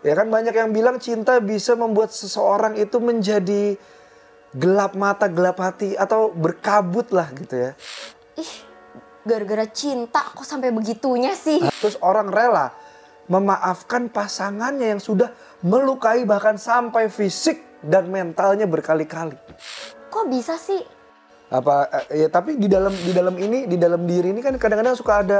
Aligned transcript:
Ya 0.00 0.16
kan 0.16 0.32
banyak 0.32 0.56
yang 0.56 0.72
bilang 0.72 0.96
cinta 0.96 1.36
bisa 1.44 1.76
membuat 1.76 2.08
seseorang 2.08 2.72
itu 2.80 2.96
menjadi 3.04 3.76
gelap 4.56 4.96
mata, 4.96 5.28
gelap 5.28 5.60
hati 5.60 5.92
atau 5.92 6.32
berkabut 6.32 7.12
lah 7.12 7.28
gitu 7.36 7.68
ya. 7.68 7.70
Ih, 8.40 8.52
gara-gara 9.28 9.68
cinta 9.68 10.24
kok 10.24 10.42
sampai 10.48 10.72
begitunya 10.72 11.36
sih? 11.36 11.60
Terus 11.84 12.00
orang 12.00 12.32
rela 12.32 12.72
memaafkan 13.30 14.10
pasangannya 14.10 14.96
yang 14.96 15.02
sudah 15.02 15.30
melukai 15.62 16.24
bahkan 16.26 16.56
sampai 16.56 17.12
fisik 17.12 17.62
dan 17.84 18.08
mentalnya 18.08 18.64
berkali-kali. 18.64 19.36
Kok 20.10 20.26
bisa 20.26 20.56
sih? 20.56 20.82
Apa 21.52 22.06
eh, 22.10 22.26
ya 22.26 22.28
tapi 22.32 22.58
di 22.58 22.66
dalam 22.66 22.94
di 22.94 23.12
dalam 23.12 23.34
ini 23.38 23.66
di 23.68 23.76
dalam 23.76 24.06
diri 24.06 24.32
ini 24.32 24.40
kan 24.40 24.54
kadang-kadang 24.56 24.96
suka 24.98 25.12
ada 25.22 25.38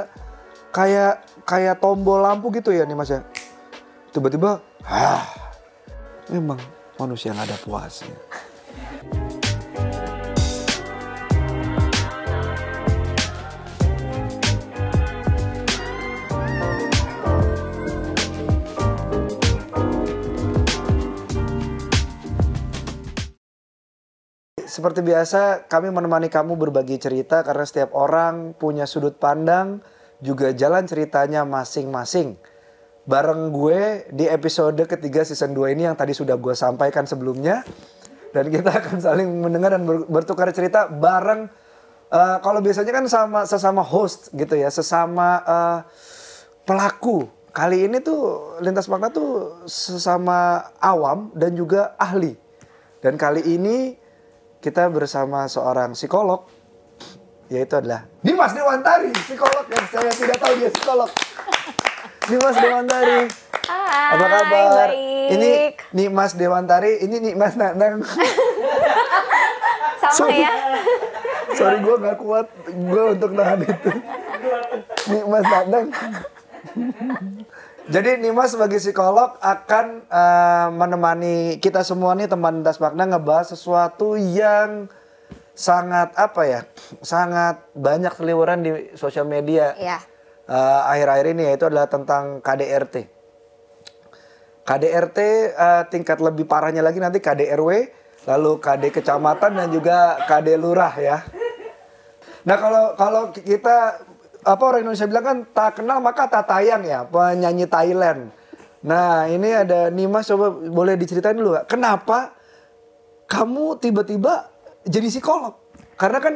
kayak 0.71 1.43
kayak 1.47 1.79
tombol 1.79 2.23
lampu 2.23 2.51
gitu 2.55 2.71
ya 2.71 2.87
nih 2.87 2.95
Mas 2.95 3.11
ya. 3.11 3.25
Tiba-tiba, 4.11 4.59
ah, 4.91 5.23
memang 6.35 6.59
manusia 6.99 7.31
nggak 7.31 7.47
ada 7.47 7.59
puasnya. 7.63 8.19
Seperti 24.67 25.07
biasa, 25.07 25.71
kami 25.71 25.95
menemani 25.95 26.27
kamu 26.27 26.59
berbagi 26.59 26.99
cerita 26.99 27.47
karena 27.47 27.63
setiap 27.63 27.95
orang 27.95 28.59
punya 28.59 28.91
sudut 28.91 29.23
pandang, 29.23 29.87
juga 30.19 30.51
jalan 30.51 30.83
ceritanya 30.91 31.47
masing-masing. 31.47 32.50
Bareng 33.11 33.51
gue 33.51 34.07
di 34.15 34.31
episode 34.31 34.87
ketiga 34.87 35.27
season 35.27 35.51
2 35.51 35.75
ini 35.75 35.83
yang 35.83 35.99
tadi 35.99 36.15
sudah 36.15 36.39
gue 36.39 36.55
sampaikan 36.55 37.11
sebelumnya. 37.11 37.67
Dan 38.31 38.47
kita 38.55 38.71
akan 38.71 39.03
saling 39.03 39.27
mendengar 39.43 39.75
dan 39.75 39.83
ber- 39.83 40.07
bertukar 40.07 40.47
cerita 40.55 40.87
bareng. 40.87 41.51
eh, 42.11 42.37
kalau 42.43 42.63
biasanya 42.63 42.95
kan 42.95 43.07
sama 43.11 43.43
sesama 43.51 43.83
host 43.83 44.31
gitu 44.31 44.55
ya, 44.55 44.71
sesama 44.71 45.43
eh, 45.43 45.79
pelaku. 46.63 47.27
Kali 47.51 47.91
ini 47.91 47.99
tuh 47.99 48.55
lintas 48.63 48.87
makna 48.87 49.11
tuh 49.11 49.59
sesama 49.67 50.71
awam 50.79 51.35
dan 51.35 51.51
juga 51.59 51.99
ahli. 51.99 52.39
Dan 53.03 53.19
kali 53.19 53.43
ini 53.43 53.99
kita 54.63 54.87
bersama 54.87 55.51
seorang 55.51 55.99
psikolog 55.99 56.47
yaitu 57.51 57.75
adalah 57.75 58.07
Dimas 58.23 58.55
Dewantari, 58.55 59.11
psikolog 59.27 59.67
yang 59.67 59.87
saya 59.91 60.15
tidak 60.15 60.39
tahu 60.39 60.55
dia 60.63 60.71
psikolog. 60.71 61.11
Dimas 62.31 62.57
Dewantari. 62.57 63.21
Hai, 63.67 64.15
Apa 64.15 64.25
kabar? 64.25 64.45
baik. 64.89 64.91
Ini 65.31 65.51
Dimas 65.91 66.33
Dewantari, 66.33 66.93
ini 67.01 67.17
Dimas 67.21 67.55
Nanang. 67.55 68.03
Sama 70.01 70.17
Sorry. 70.17 70.43
ya? 70.43 70.53
Sorry 71.53 71.79
gue 71.79 71.97
gak 71.99 72.19
kuat 72.19 72.47
gue 72.65 73.03
untuk 73.11 73.31
nahan 73.33 73.61
itu. 73.61 73.91
Nimas 75.09 75.45
Nanang. 75.45 75.87
Jadi 77.87 78.11
Nimas 78.17 78.55
sebagai 78.55 78.79
psikolog 78.79 79.35
akan 79.39 79.87
eh, 80.05 80.69
menemani 80.71 81.37
kita 81.59 81.83
semua 81.83 82.15
nih 82.15 82.27
teman 82.27 82.63
Das 82.63 82.79
Makna 82.79 83.07
ngebahas 83.09 83.51
sesuatu 83.51 84.15
yang 84.15 84.87
sangat 85.53 86.15
apa 86.15 86.43
ya, 86.43 86.61
sangat 87.01 87.59
banyak 87.75 88.15
seliweran 88.15 88.63
di 88.63 88.71
sosial 88.95 89.27
media 89.27 89.75
Iya. 89.75 89.99
Eh, 90.51 90.81
akhir-akhir 90.91 91.27
ini 91.39 91.43
yaitu 91.55 91.71
adalah 91.71 91.87
tentang 91.87 92.43
KDRT. 92.43 93.07
KDRT 94.67 95.19
eh, 95.55 95.83
tingkat 95.89 96.19
lebih 96.19 96.45
parahnya 96.51 96.83
lagi 96.83 96.99
nanti 96.99 97.23
KDRW, 97.23 97.71
lalu 98.29 98.61
KD 98.61 98.85
kecamatan 98.93 99.57
dan 99.57 99.69
juga 99.73 100.21
KD 100.29 100.59
lurah 100.61 100.93
ya. 100.99 101.25
Nah 102.45 102.57
kalau 102.57 102.85
kalau 102.97 103.23
kita 103.33 104.01
apa 104.41 104.63
orang 104.65 104.81
Indonesia 104.85 105.09
bilang 105.09 105.25
kan 105.25 105.39
tak 105.53 105.71
kenal 105.81 106.01
maka 106.01 106.25
tak 106.29 106.49
tayang 106.49 106.85
ya 106.85 107.05
penyanyi 107.05 107.69
Thailand. 107.69 108.33
Nah 108.81 109.29
ini 109.29 109.53
ada 109.53 109.93
Nimas 109.93 110.29
coba 110.29 110.49
boleh 110.49 110.97
diceritain 110.97 111.37
dulu 111.37 111.53
gak? 111.61 111.69
Kenapa 111.69 112.33
kamu 113.29 113.77
tiba-tiba 113.77 114.49
jadi 114.89 115.09
psikolog? 115.13 115.53
Karena 116.01 116.17
kan 116.17 116.35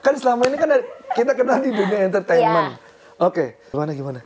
kan 0.00 0.14
selama 0.16 0.48
ini 0.48 0.56
kan 0.56 0.72
kita 1.12 1.32
kenal 1.36 1.60
di 1.60 1.70
dunia 1.76 2.08
entertainment. 2.08 2.80
Oke, 3.16 3.56
gimana 3.68 3.92
gimana? 3.92 4.20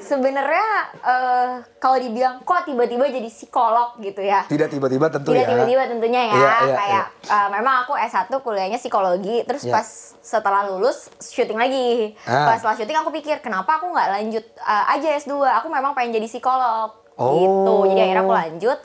Sebenarnya 0.00 0.66
eh, 0.96 1.50
kalau 1.76 2.00
dibilang 2.00 2.40
kok 2.40 2.64
tiba-tiba 2.64 3.04
jadi 3.04 3.28
psikolog 3.28 4.00
gitu 4.00 4.24
ya? 4.24 4.48
Tidak 4.48 4.72
tiba-tiba 4.72 5.12
tentu 5.12 5.36
Tidak 5.36 5.44
ya. 5.44 5.48
tiba-tiba 5.50 5.82
tentunya 5.86 6.22
ya. 6.24 6.32
Iya, 6.32 6.52
iya, 6.64 6.74
kayak 6.74 7.06
eh, 7.26 7.48
memang 7.52 7.74
aku 7.84 7.92
S1 8.00 8.32
kuliahnya 8.32 8.78
psikologi, 8.78 9.44
terus 9.44 9.60
Iya. 9.62 9.76
pas 9.76 9.88
setelah 10.16 10.64
lulus 10.66 11.12
syuting 11.20 11.58
lagi. 11.58 12.16
Ah. 12.24 12.48
Pas 12.48 12.56
setelah 12.56 12.80
syuting 12.80 12.96
aku 12.96 13.10
pikir 13.12 13.44
kenapa 13.44 13.76
aku 13.76 13.92
nggak 13.92 14.08
lanjut 14.10 14.44
eh, 14.56 14.84
aja 14.88 15.08
S2? 15.20 15.34
Aku 15.60 15.68
memang 15.68 15.92
pengen 15.92 16.16
jadi 16.16 16.26
psikolog. 16.26 16.96
Oh. 17.20 17.36
Gitu. 17.36 17.72
Jadi 17.92 18.00
akhirnya 18.00 18.24
aku 18.24 18.32
lanjut 18.32 18.78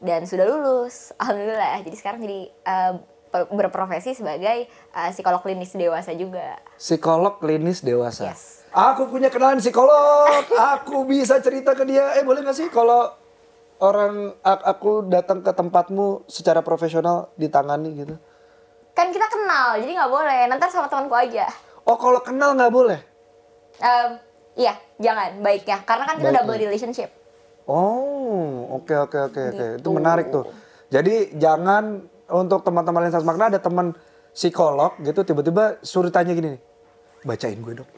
dan 0.00 0.24
sudah 0.24 0.46
lulus. 0.46 1.12
Alhamdulillah. 1.14 1.84
Jadi 1.84 1.96
sekarang 1.96 2.24
jadi 2.24 2.48
pe- 2.48 2.96
berprofesi 3.32 4.12
sebagai 4.12 4.68
eh, 4.68 5.10
psikolog 5.10 5.40
klinis 5.40 5.72
dewasa 5.72 6.12
juga. 6.12 6.60
Psikolog 6.76 7.40
klinis 7.40 7.80
dewasa. 7.80 8.28
Yes. 8.28 8.62
Aku 8.70 9.08
punya 9.08 9.28
kenalan 9.28 9.58
psikolog. 9.58 10.44
aku 10.76 11.04
bisa 11.04 11.40
cerita 11.40 11.72
ke 11.72 11.84
dia. 11.84 12.16
Eh 12.16 12.24
boleh 12.24 12.40
gak 12.40 12.56
sih 12.56 12.68
kalau 12.68 13.08
orang 13.80 14.36
aku 14.42 15.08
datang 15.08 15.40
ke 15.40 15.50
tempatmu 15.50 16.24
secara 16.24 16.60
profesional 16.60 17.32
ditangani 17.34 17.90
gitu? 17.98 18.14
Kan 18.92 19.08
kita 19.08 19.24
kenal, 19.26 19.80
jadi 19.80 19.96
nggak 19.96 20.12
boleh. 20.12 20.40
Nanti 20.46 20.68
sama 20.68 20.86
temanku 20.86 21.16
aja. 21.16 21.48
Oh 21.82 21.96
kalau 21.96 22.20
kenal 22.20 22.52
nggak 22.52 22.70
boleh? 22.70 23.00
Em, 23.80 24.20
iya, 24.54 24.76
jangan 25.00 25.40
baiknya. 25.40 25.80
Karena 25.82 26.04
kan 26.04 26.20
kita 26.20 26.28
Baiknya. 26.28 26.44
double 26.44 26.60
relationship. 26.60 27.08
Oh 27.66 28.68
oke 28.76 28.92
oke 29.08 29.18
oke 29.32 29.40
oke. 29.50 29.66
Itu 29.80 29.88
Gitu. 29.88 29.88
menarik 29.90 30.28
tuh. 30.28 30.44
Jadi 30.92 31.32
jangan 31.40 32.04
untuk 32.30 32.62
teman-teman 32.62 33.08
lintas 33.08 33.26
makna 33.26 33.50
ada 33.50 33.58
teman 33.58 33.96
psikolog 34.30 34.94
gitu 35.02 35.26
tiba-tiba 35.26 35.80
suruh 35.82 36.12
tanya 36.12 36.36
gini 36.36 36.58
nih. 36.58 36.62
Bacain 37.26 37.58
gue 37.58 37.74
dong. 37.82 37.90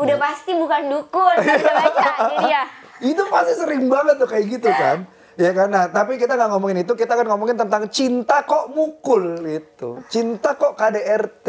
Udah 0.00 0.16
pasti 0.16 0.56
bukan 0.56 0.88
dukun, 0.88 1.34
bisa 1.44 1.70
baca. 1.70 2.08
Ya. 2.48 2.62
itu 3.00 3.22
pasti 3.32 3.52
sering 3.56 3.88
banget 3.88 4.20
tuh 4.20 4.28
kayak 4.28 4.46
gitu 4.60 4.68
kan 4.68 5.08
ya 5.40 5.50
kan 5.56 5.68
nah 5.72 5.88
tapi 5.88 6.20
kita 6.20 6.36
nggak 6.36 6.50
ngomongin 6.52 6.84
itu 6.84 6.92
kita 6.92 7.16
kan 7.16 7.24
ngomongin 7.24 7.56
tentang 7.56 7.88
cinta 7.88 8.44
kok 8.44 8.68
mukul 8.76 9.40
itu 9.48 10.04
cinta 10.12 10.52
kok 10.52 10.76
KDRT 10.76 11.48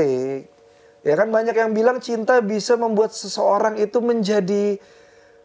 ya 1.04 1.14
kan 1.20 1.28
banyak 1.28 1.52
yang 1.52 1.76
bilang 1.76 2.00
cinta 2.00 2.40
bisa 2.40 2.80
membuat 2.80 3.12
seseorang 3.12 3.76
itu 3.76 4.00
menjadi 4.00 4.80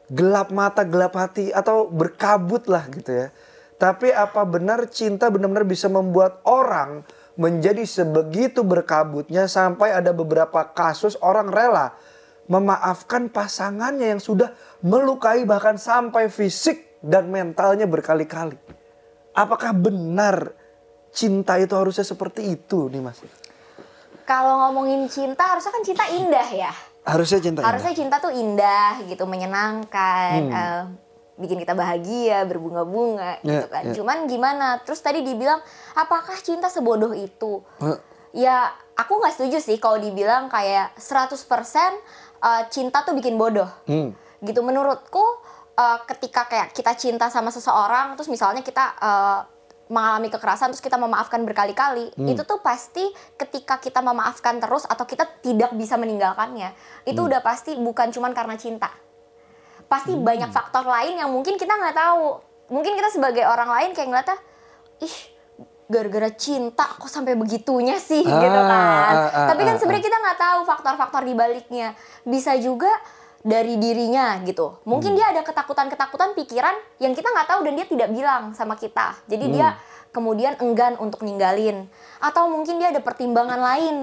gelap 0.07 0.55
mata 0.55 0.87
gelap 0.87 1.19
hati 1.19 1.51
atau 1.51 1.91
berkabut 1.91 2.71
lah 2.71 2.87
gitu 2.95 3.27
ya 3.27 3.29
tapi 3.77 4.09
apa 4.09 4.43
benar 4.43 4.89
cinta 4.89 5.29
benar-benar 5.29 5.69
bisa 5.69 5.87
membuat 5.87 6.41
orang 6.49 7.05
menjadi 7.37 7.85
sebegitu 7.85 8.65
berkabutnya 8.65 9.45
sampai 9.45 9.93
ada 9.93 10.17
beberapa 10.17 10.65
kasus 10.73 11.21
orang 11.21 11.53
rela 11.53 11.93
memaafkan 12.49 13.29
pasangannya 13.29 14.17
yang 14.17 14.23
sudah 14.23 14.55
melukai 14.81 15.45
bahkan 15.45 15.77
sampai 15.77 16.33
fisik 16.33 16.97
dan 17.05 17.29
mentalnya 17.29 17.85
berkali-kali. 17.85 18.57
Apakah 19.37 19.77
benar 19.77 20.57
cinta 21.13 21.61
itu 21.61 21.77
harusnya 21.77 22.07
seperti 22.07 22.57
itu 22.57 22.89
nih 22.89 23.03
Mas? 23.05 23.21
Kalau 24.25 24.59
ngomongin 24.67 25.07
cinta, 25.07 25.55
harusnya 25.55 25.71
kan 25.71 25.83
cinta 25.85 26.05
indah 26.09 26.49
ya. 26.51 26.73
Harusnya 27.07 27.39
cinta 27.39 27.61
Harusnya 27.63 27.93
indah. 27.95 28.01
cinta 28.03 28.17
tuh 28.19 28.33
indah 28.35 28.93
gitu, 29.07 29.23
menyenangkan, 29.29 30.41
Hmm. 30.41 30.51
eh, 30.51 30.83
bikin 31.37 31.57
kita 31.59 31.73
bahagia, 31.73 32.45
berbunga-bunga 32.45 33.41
gitu 33.41 33.65
Ya, 33.65 33.69
kan. 33.69 33.83
ya. 33.85 33.93
Cuman 33.93 34.25
gimana? 34.25 34.81
Terus 34.83 34.99
tadi 34.99 35.21
dibilang, 35.21 35.61
apakah 35.93 36.37
cinta 36.39 36.67
sebodoh 36.67 37.13
itu? 37.13 37.61
Eh, 37.79 37.99
Ya, 38.37 38.69
aku 38.93 39.17
nggak 39.17 39.33
setuju 39.33 39.65
sih 39.65 39.77
kalau 39.77 39.97
dibilang 39.97 40.49
kayak 40.49 40.93
100% 40.97 41.97
eh, 42.39 42.63
cinta 42.69 43.01
tuh 43.01 43.13
bikin 43.13 43.37
bodoh. 43.37 43.69
Hmm. 43.85 44.13
Gitu 44.39 44.61
menurutku 44.61 45.25
eh, 45.73 45.99
ketika 46.07 46.45
kayak 46.45 46.69
kita 46.71 46.93
cinta 46.95 47.29
sama 47.29 47.49
seseorang 47.49 48.13
terus 48.13 48.29
misalnya 48.29 48.61
kita 48.61 48.93
eh, 48.95 49.41
mengalami 49.87 50.29
kekerasan 50.29 50.69
terus 50.69 50.83
kita 50.83 50.99
memaafkan 50.99 51.41
berkali-kali, 51.43 52.11
Hmm. 52.13 52.27
itu 52.27 52.43
tuh 52.43 52.59
pasti 52.59 53.07
ketika 53.37 53.79
kita 53.79 54.03
memaafkan 54.03 54.59
terus 54.59 54.83
atau 54.83 55.07
kita 55.07 55.23
tidak 55.41 55.73
bisa 55.73 55.95
meninggalkannya, 55.95 56.75
itu 57.05 57.17
Hmm. 57.17 57.29
udah 57.31 57.41
pasti 57.41 57.73
bukan 57.73 58.11
cuman 58.11 58.35
karena 58.35 58.59
cinta. 58.59 58.91
Pasti 59.87 60.13
Hmm. 60.13 60.27
banyak 60.27 60.51
faktor 60.51 60.83
lain 60.83 61.15
yang 61.17 61.31
mungkin 61.31 61.55
kita 61.55 61.73
nggak 61.73 61.95
tahu. 61.95 62.43
Mungkin 62.67 62.99
kita 62.99 63.09
sebagai 63.11 63.47
orang 63.47 63.71
lain 63.71 63.91
kayak 63.95 64.09
ngeliatnya, 64.11 64.39
ih 65.01 65.17
gara-gara 65.87 66.31
cinta 66.35 66.83
kok 66.99 67.07
sampai 67.07 67.39
begitunya 67.39 67.95
sih 68.03 68.27
gitu 68.27 68.59
Ah, 68.59 68.67
kan. 68.67 69.15
ah, 69.15 69.27
ah, 69.31 69.49
Tapi 69.55 69.63
kan 69.63 69.75
ah, 69.75 69.81
sebenarnya 69.81 70.05
kita 70.11 70.19
nggak 70.19 70.39
tahu 70.39 70.61
faktor-faktor 70.67 71.23
di 71.23 71.35
baliknya. 71.39 71.95
Bisa 72.27 72.59
juga 72.59 72.91
dari 73.47 73.79
dirinya 73.79 74.43
gitu. 74.43 74.83
Mungkin 74.83 75.15
dia 75.15 75.31
ada 75.31 75.47
ketakutan-ketakutan 75.47 76.35
pikiran 76.35 76.75
yang 76.99 77.15
kita 77.15 77.31
nggak 77.31 77.47
tahu 77.47 77.61
dan 77.63 77.79
dia 77.79 77.87
tidak 77.87 78.11
bilang 78.11 78.51
sama 78.51 78.75
kita. 78.75 79.15
Jadi 79.31 79.55
dia 79.55 79.79
kemudian 80.11 80.59
enggan 80.59 80.99
untuk 80.99 81.23
ninggalin. 81.23 81.87
Atau 82.19 82.51
mungkin 82.51 82.83
dia 82.83 82.91
ada 82.91 82.99
pertimbangan 82.99 83.63
lain. 83.63 83.97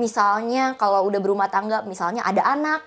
Misalnya 0.00 0.72
kalau 0.80 1.04
udah 1.04 1.20
berumah 1.20 1.52
tangga, 1.52 1.84
misalnya 1.84 2.24
ada 2.24 2.40
anak. 2.48 2.80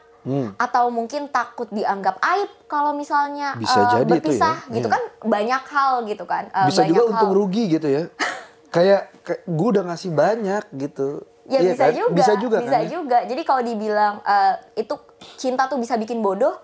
Atau 0.55 0.87
mungkin 0.87 1.27
takut 1.27 1.67
dianggap 1.67 2.15
aib 2.19 2.49
kalau 2.65 2.91
misalnya 2.91 3.53
Bisa 3.55 3.75
eh, 3.75 3.85
jadi 3.85 4.01
itu 4.01 4.07
ya, 4.07 4.11
berpisah 4.15 4.57
gitu 4.69 4.87
iya. 4.87 4.93
kan 4.95 5.03
banyak 5.21 5.63
hal 5.67 5.91
gitu 6.03 6.23
kan. 6.23 6.43
Eh, 6.49 6.65
Bisa 6.67 6.81
juga 6.83 7.01
hal. 7.03 7.09
untung 7.11 7.31
rugi 7.33 7.63
gitu 7.69 7.87
ya. 7.87 8.03
kayak, 8.75 9.11
kayak 9.21 9.41
gue 9.43 9.67
udah 9.69 9.83
ngasih 9.85 10.11
banyak 10.11 10.63
gitu. 10.73 11.21
Ya 11.43 11.59
Iya 11.59 11.75
bisa 11.75 11.83
kan? 11.83 11.93
juga, 11.93 12.15
Bisa 12.15 12.33
juga 12.39 12.57
bisa 12.57 12.71
kan? 12.71 12.81
ya? 12.81 12.89
juga. 12.89 13.17
Jadi 13.27 13.41
kalau 13.43 13.61
dibilang 13.61 14.15
eh, 14.23 14.53
itu 14.77 14.95
cinta 15.35 15.67
tuh 15.67 15.75
bisa 15.75 15.99
bikin 15.99 16.19
bodoh, 16.19 16.55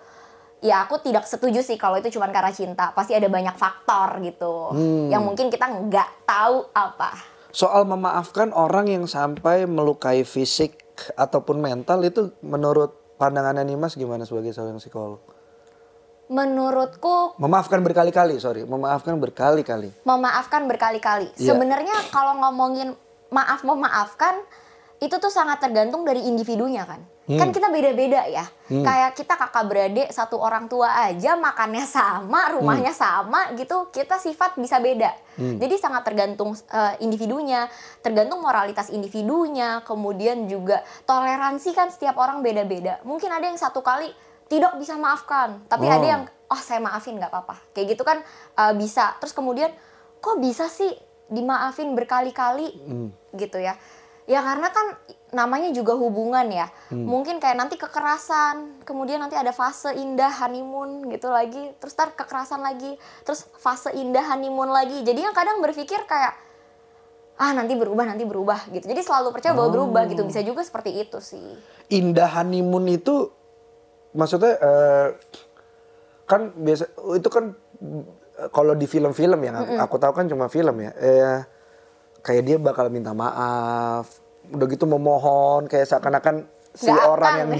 ya 0.59 0.83
aku 0.83 1.00
tidak 1.00 1.23
setuju 1.23 1.59
sih 1.59 1.75
kalau 1.75 1.95
itu 1.95 2.07
cuma 2.09 2.27
karena 2.27 2.50
cinta. 2.50 2.91
Pasti 2.91 3.12
ada 3.12 3.27
banyak 3.27 3.53
faktor 3.53 4.19
gitu, 4.21 4.71
Hmm. 4.71 5.07
yang 5.07 5.21
mungkin 5.21 5.47
kita 5.47 5.67
nggak 5.67 6.23
tahu 6.23 6.63
apa. 6.71 7.12
Soal 7.50 7.83
memaafkan 7.83 8.53
orang 8.53 8.88
yang 8.88 9.03
sampai 9.03 9.65
melukai 9.65 10.23
fisik 10.23 10.79
ataupun 11.13 11.57
mental 11.57 12.00
itu 12.01 12.31
menurut 12.39 12.99
pandangannya 13.19 13.68
Nimas 13.68 14.00
gimana 14.00 14.24
sebagai 14.24 14.56
seorang 14.56 14.80
psikolog? 14.80 15.19
Menurutku 16.30 17.36
Memaafkan 17.42 17.81
berkali-kali, 17.83 18.39
sorry, 18.39 18.63
memaafkan 18.63 19.19
berkali-kali. 19.19 19.92
memaafkan 20.07 20.69
berkali-kali. 20.69 21.36
Iya. 21.36 21.51
Sebenarnya 21.51 21.94
kalau 22.13 22.39
ngomongin 22.39 22.95
maaf 23.30 23.66
memaafkan 23.66 24.39
itu 25.00 25.16
tuh 25.16 25.31
sangat 25.31 25.63
tergantung 25.63 26.04
dari 26.04 26.28
individunya 26.28 26.84
kan. 26.84 27.00
Hmm. 27.30 27.40
Kan 27.40 27.50
kita 27.56 27.72
beda-beda 27.72 28.25
ya. 28.28 28.44
Kayak 28.68 29.16
kita 29.16 29.38
kakak 29.38 29.63
beradik 29.69 30.07
satu 30.12 30.36
orang 30.36 30.68
tua 30.68 30.92
aja 31.07 31.40
makannya 31.40 31.86
sama, 31.88 32.51
rumahnya 32.51 32.92
Hmm. 32.92 33.00
sama 33.00 33.40
gitu. 33.56 33.88
Kita 33.96 34.19
sifat 34.19 34.60
bisa 34.60 34.81
beda. 34.84 35.13
Jadi 35.40 35.75
sangat 35.80 36.04
tergantung 36.04 36.51
eh, 36.51 37.00
individunya, 37.00 37.72
tergantung 38.04 38.44
moralitas 38.44 38.92
individunya, 38.92 39.80
kemudian 39.88 40.51
juga 40.51 40.84
toleransi 41.07 41.72
kan 41.72 41.88
setiap 41.88 42.19
orang 42.19 42.44
beda-beda. 42.44 43.00
Mungkin 43.07 43.31
ada 43.31 43.48
yang 43.48 43.56
satu 43.56 43.80
kali 43.80 44.12
tidak 44.51 44.75
bisa 44.75 45.00
maafkan, 45.00 45.63
tapi 45.69 45.86
Oh. 45.88 45.96
ada 45.96 46.07
yang 46.10 46.24
oh 46.50 46.60
saya 46.60 46.81
maafin 46.81 47.16
nggak 47.16 47.30
apa-apa. 47.31 47.56
Kayak 47.72 47.96
gitu 47.96 48.04
kan 48.04 48.19
eh, 48.57 48.74
bisa. 48.75 49.16
Terus 49.24 49.31
kemudian 49.31 49.72
kok 50.19 50.42
bisa 50.42 50.68
sih 50.68 50.92
dimaafin 51.30 51.94
berkali-kali 51.94 52.68
gitu 53.38 53.62
ya? 53.62 53.78
Ya 54.29 54.45
karena 54.45 54.69
kan 54.69 54.93
namanya 55.33 55.73
juga 55.73 55.97
hubungan 55.97 56.45
ya. 56.53 56.69
Mungkin 56.93 57.41
kayak 57.41 57.57
nanti 57.57 57.81
kekerasan, 57.81 58.85
kemudian 58.85 59.17
nanti 59.17 59.33
ada 59.33 59.49
fase 59.49 59.89
indah 59.97 60.29
honeymoon 60.29 61.09
gitu 61.09 61.33
lagi, 61.33 61.73
terus 61.81 61.97
ntar 61.97 62.13
kekerasan 62.13 62.61
lagi, 62.61 62.93
terus 63.25 63.49
fase 63.57 63.89
indah 63.97 64.21
honeymoon 64.29 64.69
lagi. 64.69 65.01
Jadi 65.01 65.25
yang 65.25 65.33
kadang 65.33 65.57
berpikir 65.65 66.05
kayak 66.05 66.37
ah 67.39 67.55
nanti 67.57 67.73
berubah 67.73 68.05
nanti 68.05 68.21
berubah 68.21 68.69
gitu. 68.69 68.85
Jadi 68.85 69.01
selalu 69.01 69.33
percaya 69.33 69.57
bahwa 69.57 69.73
berubah 69.73 70.05
gitu. 70.13 70.21
Bisa 70.29 70.45
juga 70.45 70.61
seperti 70.61 70.93
itu 71.01 71.17
sih. 71.17 71.57
Indah 71.89 72.29
honeymoon 72.29 72.85
itu 72.85 73.33
maksudnya 74.13 74.61
eh, 74.61 75.07
kan 76.29 76.53
biasa 76.53 76.85
itu 77.17 77.29
kan 77.33 77.57
eh, 78.37 78.49
kalau 78.53 78.77
di 78.77 78.85
film-film 78.85 79.39
yang 79.41 79.55
aku, 79.57 79.73
aku 79.73 79.95
tahu 79.97 80.13
kan 80.13 80.25
cuma 80.29 80.51
film 80.51 80.75
ya. 80.85 80.91
Eh, 80.99 81.39
kayak 82.19 82.43
dia 82.43 82.57
bakal 82.59 82.91
minta 82.91 83.15
maaf, 83.15 84.19
udah 84.54 84.68
gitu 84.69 84.86
memohon 84.90 85.69
kayak 85.69 85.86
seakan-akan 85.86 86.50
si 86.74 86.90
Nggak 86.90 87.06
orang 87.06 87.34
akan. 87.34 87.42
yang 87.42 87.51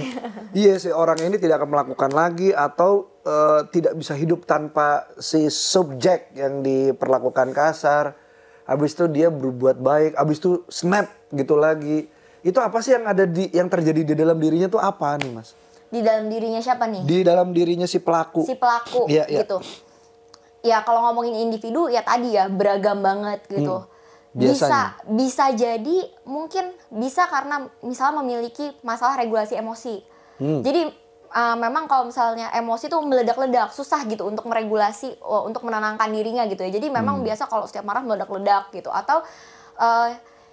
iya 0.64 0.74
si 0.78 0.90
orang 0.94 1.18
ini 1.20 1.36
tidak 1.36 1.62
akan 1.62 1.70
melakukan 1.70 2.10
lagi 2.14 2.54
atau 2.54 3.10
eh, 3.26 3.60
tidak 3.74 3.98
bisa 3.98 4.14
hidup 4.14 4.46
tanpa 4.46 5.10
si 5.18 5.50
subjek 5.50 6.34
yang 6.38 6.62
diperlakukan 6.62 7.50
kasar. 7.50 8.14
Habis 8.70 8.94
itu 8.94 9.10
dia 9.10 9.34
berbuat 9.34 9.82
baik, 9.82 10.14
habis 10.14 10.38
itu 10.38 10.62
snap 10.70 11.10
gitu 11.34 11.58
lagi. 11.58 12.06
Itu 12.46 12.62
apa 12.62 12.78
sih 12.78 12.94
yang 12.94 13.02
ada 13.02 13.26
di 13.26 13.50
yang 13.50 13.66
terjadi 13.66 14.06
di 14.06 14.14
dalam 14.14 14.38
dirinya 14.38 14.70
tuh 14.70 14.78
apa 14.78 15.18
nih, 15.18 15.30
Mas? 15.34 15.58
Di 15.90 16.00
dalam 16.06 16.30
dirinya 16.30 16.62
siapa 16.62 16.86
nih? 16.86 17.02
Di 17.02 17.18
dalam 17.26 17.50
dirinya 17.50 17.84
si 17.90 17.98
pelaku. 17.98 18.46
si 18.46 18.54
pelaku 18.54 19.10
iya. 19.10 19.26
gitu. 19.26 19.58
Ya 20.62 20.86
kalau 20.86 21.02
ngomongin 21.10 21.50
individu 21.50 21.90
ya 21.90 22.06
tadi 22.06 22.38
ya 22.38 22.46
beragam 22.46 23.02
banget 23.02 23.42
gitu. 23.50 23.84
Hmm. 23.84 23.99
Biasanya. 24.30 24.54
Bisa 24.54 24.80
bisa 25.10 25.44
jadi 25.50 25.98
mungkin 26.22 26.70
bisa 26.94 27.26
karena 27.26 27.66
misalnya 27.82 28.22
memiliki 28.22 28.70
masalah 28.86 29.18
regulasi 29.18 29.58
emosi. 29.58 30.06
Hmm. 30.38 30.62
Jadi 30.62 30.86
uh, 31.34 31.56
memang 31.58 31.90
kalau 31.90 32.06
misalnya 32.06 32.50
emosi 32.54 32.86
tuh 32.86 33.02
meledak-ledak 33.02 33.74
susah 33.74 34.06
gitu 34.06 34.26
untuk 34.30 34.46
meregulasi 34.46 35.18
uh, 35.18 35.42
untuk 35.42 35.66
menenangkan 35.66 36.06
dirinya 36.14 36.46
gitu 36.46 36.62
ya. 36.62 36.70
Jadi 36.70 36.88
Hmm. 36.88 37.02
memang 37.02 37.16
biasa 37.26 37.50
kalau 37.50 37.66
setiap 37.66 37.82
marah 37.82 38.06
meledak-ledak 38.06 38.70
gitu 38.70 38.94
atau 38.94 39.26
uh, 39.82 40.08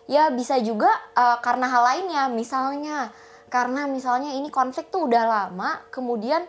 ya 0.07 0.31
bisa 0.31 0.57
juga 0.63 0.89
uh, 1.13 1.37
karena 1.43 1.67
hal 1.69 1.83
lainnya 1.83 2.23
misalnya 2.31 3.11
karena 3.47 3.87
misalnya 3.87 4.35
ini 4.35 4.51
konflik 4.51 4.91
tuh 4.91 5.07
udah 5.07 5.23
lama 5.27 5.83
kemudian 5.91 6.43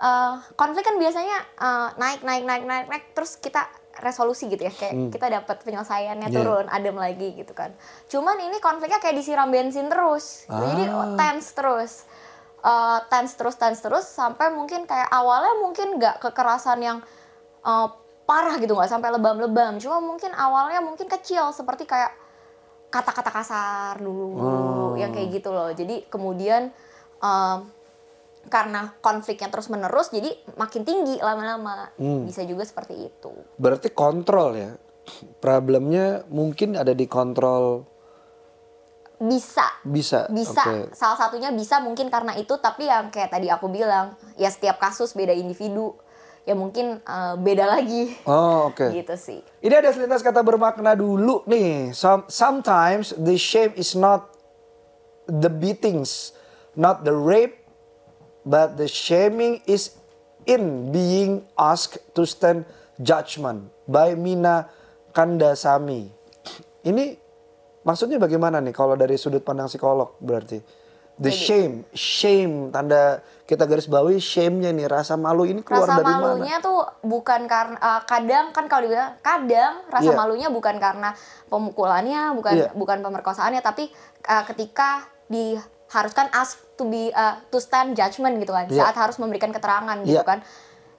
uh, 0.00 0.40
konflik 0.56 0.84
kan 0.84 0.96
biasanya 0.96 1.36
uh, 1.60 1.88
naik 1.96 2.24
naik 2.24 2.44
naik 2.44 2.64
naik 2.64 2.86
naik 2.88 3.04
terus 3.16 3.36
kita 3.36 3.68
resolusi 3.98 4.48
gitu 4.48 4.62
ya 4.62 4.72
kayak 4.72 5.12
kita 5.12 5.26
dapat 5.28 5.56
penyelesaiannya 5.60 6.28
Iya. 6.28 6.36
turun 6.36 6.66
adem 6.66 6.96
lagi 6.96 7.34
gitu 7.34 7.52
kan. 7.52 7.74
Cuman 8.08 8.40
ini 8.40 8.56
konfliknya 8.56 8.96
kayak 8.96 9.14
disiram 9.14 9.48
bensin 9.48 9.86
terus 9.86 10.46
jadi 10.46 10.88
Ah. 10.88 11.12
tense 11.14 11.52
terus. 11.52 11.92
Uh, 12.62 13.02
tense 13.10 13.34
terus 13.34 13.58
tense 13.58 13.82
terus 13.82 14.06
sampai 14.06 14.48
mungkin 14.48 14.86
kayak 14.86 15.10
awalnya 15.10 15.58
mungkin 15.58 15.98
nggak 15.98 16.22
kekerasan 16.22 16.78
yang 16.78 16.98
uh, 17.60 17.90
parah 18.22 18.54
gitu 18.56 18.72
nggak 18.72 18.86
sampai 18.88 19.10
lebam-lebam. 19.10 19.76
Cuma 19.76 19.98
mungkin 19.98 20.30
awalnya 20.30 20.78
mungkin 20.78 21.10
kecil 21.10 21.50
seperti 21.50 21.84
kayak 21.84 22.14
kata-kata 22.88 23.30
kasar 23.30 23.98
dulu 23.98 24.94
yang 24.94 25.10
kayak 25.10 25.32
gitu 25.32 25.50
loh. 25.50 25.68
Jadi 25.68 26.06
kemudian 26.06 26.70
um, 27.18 27.66
karena 28.46 28.94
konfliknya 28.98 29.48
terus 29.48 29.66
menerus 29.66 30.08
jadi 30.08 30.28
makin 30.54 30.82
tinggi 30.82 31.18
lama-lama 31.18 31.90
bisa 32.24 32.42
juga 32.42 32.62
seperti 32.62 32.94
itu 33.06 33.32
Berarti 33.56 33.90
kontrol 33.90 34.54
ya. 34.54 34.70
Problemnya 35.38 36.22
mungkin 36.28 36.74
ada 36.74 36.90
di 36.90 37.06
kontrol 37.06 37.86
bisa 39.18 39.66
bisa. 39.82 40.26
bisa 40.28 40.62
Oke. 40.62 40.94
salah 40.94 41.14
satunya 41.16 41.50
bisa 41.50 41.78
mungkin 41.78 42.06
karena 42.06 42.34
itu 42.34 42.58
tapi 42.58 42.86
yang 42.86 43.06
kayak 43.08 43.30
tadi 43.30 43.46
aku 43.46 43.66
bilang 43.66 44.18
ya 44.34 44.50
setiap 44.50 44.82
kasus 44.82 45.14
beda 45.14 45.30
individu 45.30 45.94
ya 46.42 46.58
mungkin 46.58 46.98
uh, 47.00 47.38
beda 47.38 47.70
lagi 47.70 48.18
Oh, 48.26 48.66
oke. 48.68 48.90
gitu 48.90 49.14
sih 49.14 49.38
Ini 49.58 49.78
ada 49.78 49.94
selintas 49.94 50.26
kata 50.26 50.42
bermakna 50.42 50.98
dulu 50.98 51.46
nih. 51.46 51.94
Some, 51.94 52.26
sometimes 52.26 53.14
the 53.14 53.38
shame 53.38 53.70
is 53.74 53.94
not 53.94 54.34
the 55.24 55.46
beatings, 55.46 56.34
not 56.74 57.06
the 57.06 57.14
rape, 57.14 57.61
but 58.42 58.74
the 58.76 58.86
shaming 58.86 59.62
is 59.64 59.94
in 60.44 60.90
being 60.90 61.46
asked 61.54 61.98
to 62.12 62.26
stand 62.26 62.66
judgment 62.98 63.70
by 63.86 64.14
Mina 64.14 64.66
Kandasami. 65.12 66.10
Ini 66.82 67.04
maksudnya 67.82 68.18
bagaimana 68.18 68.58
nih 68.58 68.74
kalau 68.74 68.94
dari 68.94 69.14
sudut 69.14 69.42
pandang 69.42 69.70
psikolog 69.70 70.18
berarti? 70.18 70.58
The 71.12 71.28
Jadi- 71.28 71.44
shame, 71.44 71.74
shame 71.92 72.54
tanda 72.72 73.20
kita 73.44 73.68
garis 73.68 73.84
bawahi 73.84 74.16
shame-nya 74.16 74.72
nih 74.72 74.88
rasa 74.88 75.12
malu 75.14 75.44
ini 75.44 75.60
keluar 75.60 75.84
rasa 75.84 76.00
dari 76.00 76.08
mana? 76.08 76.24
malunya 76.24 76.56
tuh 76.58 76.80
bukan 77.04 77.44
karena 77.44 77.76
uh, 77.76 78.00
kadang 78.08 78.48
kan 78.48 78.64
kalau 78.64 78.88
dibilang 78.88 79.20
kadang 79.20 79.84
rasa 79.92 80.08
Iya. 80.08 80.16
malunya 80.16 80.48
bukan 80.48 80.80
karena 80.80 81.12
pemukulannya 81.52 82.32
bukan 82.32 82.52
Iya. 82.56 82.68
bukan 82.72 83.04
pemerkosaannya 83.04 83.60
tapi 83.60 83.92
uh, 84.24 84.44
ketika 84.48 85.04
diharuskan 85.92 86.32
ask 86.32 86.56
to 86.80 86.88
be 86.88 87.12
uh, 87.12 87.36
to 87.52 87.60
stand 87.60 87.92
judgment 87.92 88.40
gitu 88.40 88.48
kan 88.48 88.64
Iya. 88.72 88.88
saat 88.88 88.96
harus 88.96 89.20
memberikan 89.20 89.52
keterangan 89.52 90.00
gitu 90.08 90.16
Iya. 90.16 90.24
kan 90.24 90.40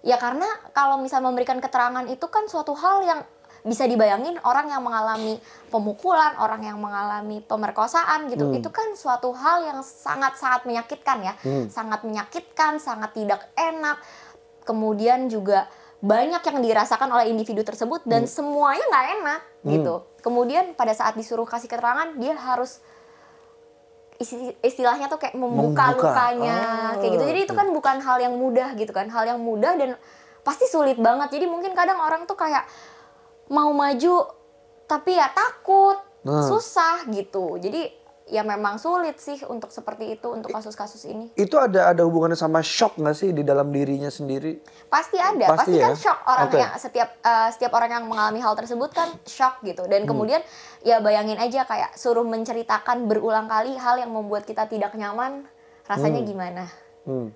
ya 0.06 0.22
karena 0.22 0.46
kalau 0.70 1.02
misal 1.02 1.26
memberikan 1.26 1.58
keterangan 1.58 2.06
itu 2.06 2.30
kan 2.30 2.46
suatu 2.46 2.78
hal 2.78 3.02
yang 3.02 3.20
bisa 3.64 3.88
dibayangin 3.88 4.36
orang 4.44 4.68
yang 4.68 4.84
mengalami 4.84 5.40
pemukulan, 5.72 6.36
orang 6.36 6.68
yang 6.68 6.76
mengalami 6.84 7.40
pemerkosaan 7.40 8.28
gitu. 8.28 8.52
Hmm. 8.52 8.60
Itu 8.60 8.68
kan 8.76 8.92
suatu 8.92 9.32
hal 9.32 9.64
yang 9.64 9.80
sangat-sangat 9.80 10.68
menyakitkan 10.68 11.24
ya. 11.24 11.34
Sangat 11.72 12.04
menyakitkan, 12.04 12.84
sangat 12.84 13.16
tidak 13.16 13.40
enak. 13.56 14.04
Kemudian 14.68 15.32
juga 15.32 15.72
banyak 16.04 16.44
yang 16.44 16.60
dirasakan 16.60 17.08
oleh 17.08 17.32
individu 17.32 17.64
tersebut 17.64 18.04
dan 18.04 18.28
Hmm. 18.28 18.32
semuanya 18.36 18.84
nggak 18.84 19.08
enak 19.16 19.42
gitu. 19.64 19.96
Kemudian 20.20 20.76
pada 20.76 20.92
saat 20.92 21.16
disuruh 21.16 21.48
kasih 21.48 21.72
keterangan 21.72 22.20
dia 22.20 22.36
harus 22.36 22.84
istilahnya 24.62 25.10
tuh 25.10 25.18
kayak 25.18 25.34
membuka, 25.34 25.94
Membuka. 25.94 26.14
lukanya 26.14 26.58
Ah, 26.58 26.92
kayak 27.02 27.12
gitu. 27.18 27.26
Jadi 27.26 27.40
itu 27.50 27.54
kan 27.54 27.68
bukan 27.72 27.98
hal 28.00 28.18
yang 28.22 28.34
mudah 28.36 28.76
gitu 28.78 28.92
kan. 28.92 29.10
Hal 29.10 29.26
yang 29.26 29.40
mudah 29.42 29.74
dan 29.76 29.98
pasti 30.44 30.68
sulit 30.68 31.00
banget. 31.00 31.34
Jadi 31.34 31.46
mungkin 31.48 31.74
kadang 31.74 31.98
orang 31.98 32.28
tuh 32.28 32.36
kayak 32.36 32.68
mau 33.50 33.72
maju 33.72 34.28
tapi 34.86 35.16
ya 35.16 35.32
takut, 35.32 35.98
Nah. 36.24 36.48
susah 36.48 37.04
gitu. 37.12 37.60
Jadi 37.60 38.03
ya 38.28 38.42
memang 38.42 38.80
sulit 38.80 39.20
sih 39.20 39.36
untuk 39.48 39.68
seperti 39.70 40.16
itu 40.16 40.28
untuk 40.32 40.56
kasus-kasus 40.56 41.04
ini. 41.10 41.32
Itu 41.36 41.60
ada 41.60 41.92
ada 41.92 42.02
hubungannya 42.08 42.40
sama 42.40 42.64
shock 42.64 42.96
nggak 42.96 43.16
sih 43.18 43.30
di 43.36 43.44
dalam 43.44 43.70
dirinya 43.70 44.08
sendiri? 44.08 44.64
Pasti 44.88 45.20
ada, 45.20 45.52
Pasti 45.52 45.76
pasti, 45.76 45.82
ya? 45.82 45.92
kan 45.92 45.96
shock 46.00 46.20
orang 46.24 46.48
Oke. 46.48 46.60
yang 46.60 46.72
setiap 46.80 47.10
eh, 47.20 47.50
setiap 47.52 47.72
orang 47.76 47.90
yang 47.92 48.06
mengalami 48.08 48.40
hal 48.40 48.54
tersebut 48.56 48.90
kan 48.96 49.10
shock 49.28 49.60
gitu. 49.68 49.84
Hmm. 49.84 49.92
Dan 49.92 50.02
kemudian 50.08 50.42
ya 50.88 51.04
bayangin 51.04 51.40
aja 51.40 51.68
kayak 51.68 52.00
suruh 52.00 52.24
menceritakan 52.24 53.12
berulang 53.12 53.52
kali 53.52 53.76
hal 53.76 54.00
yang 54.00 54.12
membuat 54.12 54.48
kita 54.48 54.72
tidak 54.72 54.96
nyaman, 54.96 55.44
rasanya 55.88 56.22
gimana? 56.24 56.64
Hmm. 57.04 57.36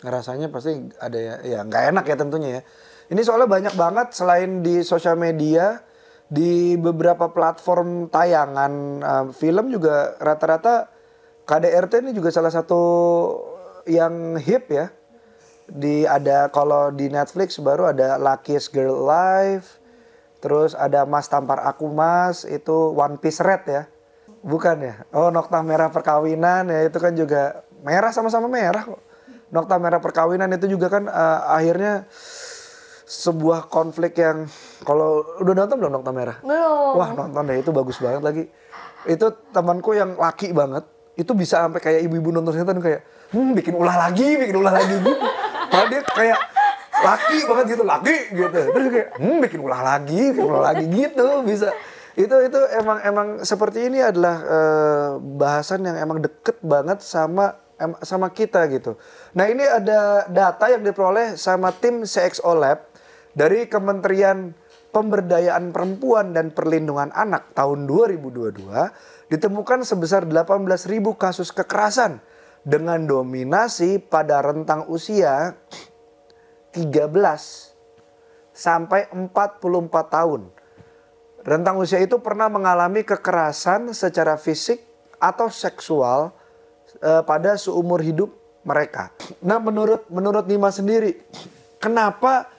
Rasanya 0.00 0.52
pasti 0.52 0.76
ada 1.00 1.16
ya, 1.16 1.34
ya 1.44 1.58
nggak 1.64 1.82
enak 1.92 2.04
ya 2.04 2.16
tentunya 2.16 2.50
ya. 2.60 2.62
Ini 3.06 3.20
soalnya 3.22 3.46
banyak 3.46 3.74
banget 3.78 4.08
selain 4.18 4.66
di 4.66 4.82
sosial 4.82 5.14
media, 5.14 5.78
di 6.26 6.74
beberapa 6.74 7.30
platform 7.30 8.10
tayangan 8.10 8.72
uh, 9.02 9.26
film 9.30 9.70
juga 9.70 10.18
rata-rata 10.18 10.90
KDRT 11.46 12.02
ini 12.02 12.10
juga 12.10 12.34
salah 12.34 12.50
satu 12.50 12.82
yang 13.86 14.34
hip 14.42 14.66
ya. 14.66 14.90
Di 15.66 16.06
ada 16.06 16.46
kalau 16.50 16.94
di 16.94 17.10
Netflix 17.10 17.58
baru 17.58 17.90
ada 17.90 18.18
Luckiest 18.18 18.70
Girl 18.70 19.02
Life, 19.06 19.78
terus 20.38 20.74
ada 20.78 21.06
Mas 21.06 21.26
Tampar 21.26 21.62
Aku 21.70 21.90
Mas 21.90 22.46
itu 22.46 22.94
One 22.94 23.18
Piece 23.18 23.42
Red 23.42 23.62
ya. 23.66 23.82
Bukan 24.46 24.78
ya? 24.78 24.94
Oh, 25.10 25.30
Nokta 25.30 25.62
Merah 25.62 25.90
Perkawinan 25.90 26.70
ya 26.70 26.86
itu 26.86 26.98
kan 27.02 27.14
juga 27.14 27.66
merah 27.82 28.14
sama-sama 28.14 28.46
merah 28.46 28.82
kok. 28.82 29.02
Nokta 29.50 29.78
Merah 29.78 30.02
Perkawinan 30.02 30.50
itu 30.58 30.66
juga 30.66 30.90
kan 30.90 31.06
eh, 31.06 31.40
akhirnya 31.46 32.10
sebuah 33.06 33.70
konflik 33.70 34.18
yang 34.18 34.50
kalau 34.82 35.22
udah 35.38 35.54
nonton 35.54 35.78
belum 35.78 35.92
Nokta 35.94 36.10
Merah? 36.10 36.36
Belum. 36.42 36.98
Wah 36.98 37.10
nonton 37.14 37.42
deh 37.46 37.62
itu 37.62 37.70
bagus 37.70 38.02
banget 38.02 38.22
lagi. 38.26 38.44
Itu 39.06 39.30
temanku 39.54 39.94
yang 39.94 40.18
laki 40.18 40.50
banget 40.50 40.82
itu 41.16 41.32
bisa 41.32 41.64
sampai 41.64 41.80
kayak 41.80 42.00
ibu-ibu 42.04 42.34
nonton 42.34 42.52
sinetron 42.52 42.82
kayak 42.82 43.06
hmm 43.30 43.54
bikin 43.54 43.78
ulah 43.78 43.94
lagi, 43.94 44.36
bikin 44.36 44.58
ulah 44.58 44.74
lagi 44.74 44.90
gitu. 44.90 45.10
Padahal 45.70 45.86
dia 45.88 46.02
kayak 46.02 46.38
laki 46.96 47.38
banget 47.46 47.64
gitu, 47.78 47.82
laki 47.86 48.16
gitu. 48.34 48.60
Terus 48.74 48.86
kayak 48.90 49.08
hmm 49.22 49.36
bikin 49.38 49.60
ulah 49.62 49.80
lagi, 49.80 50.20
bikin 50.34 50.50
ulah 50.50 50.64
lagi 50.74 50.84
gitu 50.90 51.26
bisa. 51.46 51.70
Itu 52.18 52.36
itu 52.42 52.58
emang 52.74 52.98
emang 53.06 53.28
seperti 53.46 53.86
ini 53.86 54.02
adalah 54.02 54.36
eh, 54.42 55.10
bahasan 55.20 55.86
yang 55.86 55.94
emang 55.94 56.18
deket 56.18 56.58
banget 56.58 57.06
sama 57.06 57.54
em- 57.76 58.00
sama 58.02 58.32
kita 58.32 58.64
gitu. 58.72 58.96
Nah 59.36 59.46
ini 59.48 59.64
ada 59.64 60.24
data 60.28 60.64
yang 60.68 60.82
diperoleh 60.82 61.36
sama 61.36 61.72
tim 61.72 62.02
CXO 62.04 62.56
Lab 62.56 62.85
dari 63.36 63.68
Kementerian 63.68 64.56
Pemberdayaan 64.96 65.76
Perempuan 65.76 66.32
dan 66.32 66.56
Perlindungan 66.56 67.12
Anak 67.12 67.52
tahun 67.52 67.84
2022 67.84 68.64
ditemukan 69.28 69.84
sebesar 69.84 70.24
18.000 70.24 71.04
kasus 71.20 71.52
kekerasan 71.52 72.24
dengan 72.64 73.04
dominasi 73.04 74.00
pada 74.00 74.40
rentang 74.40 74.88
usia 74.88 75.52
13 76.72 77.12
sampai 78.56 79.12
44 79.12 79.60
tahun. 80.08 80.48
Rentang 81.44 81.76
usia 81.76 82.00
itu 82.00 82.16
pernah 82.24 82.48
mengalami 82.48 83.04
kekerasan 83.04 83.92
secara 83.92 84.40
fisik 84.40 84.80
atau 85.20 85.52
seksual 85.52 86.32
eh, 87.04 87.20
pada 87.20 87.60
seumur 87.60 88.00
hidup 88.00 88.32
mereka. 88.64 89.12
Nah, 89.44 89.60
menurut 89.60 90.08
menurut 90.10 90.48
Nima 90.48 90.74
sendiri, 90.74 91.20
kenapa 91.78 92.55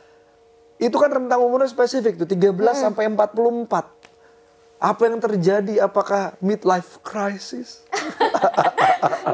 itu 0.78 0.94
kan 0.94 1.10
rentang 1.10 1.42
umurnya 1.42 1.66
spesifik 1.66 2.22
tuh 2.22 2.30
13 2.30 2.54
sampai 2.74 3.10
44. 3.10 3.98
Apa 4.78 5.02
yang 5.10 5.18
terjadi? 5.18 5.82
Apakah 5.82 6.38
midlife 6.38 7.02
crisis? 7.02 7.82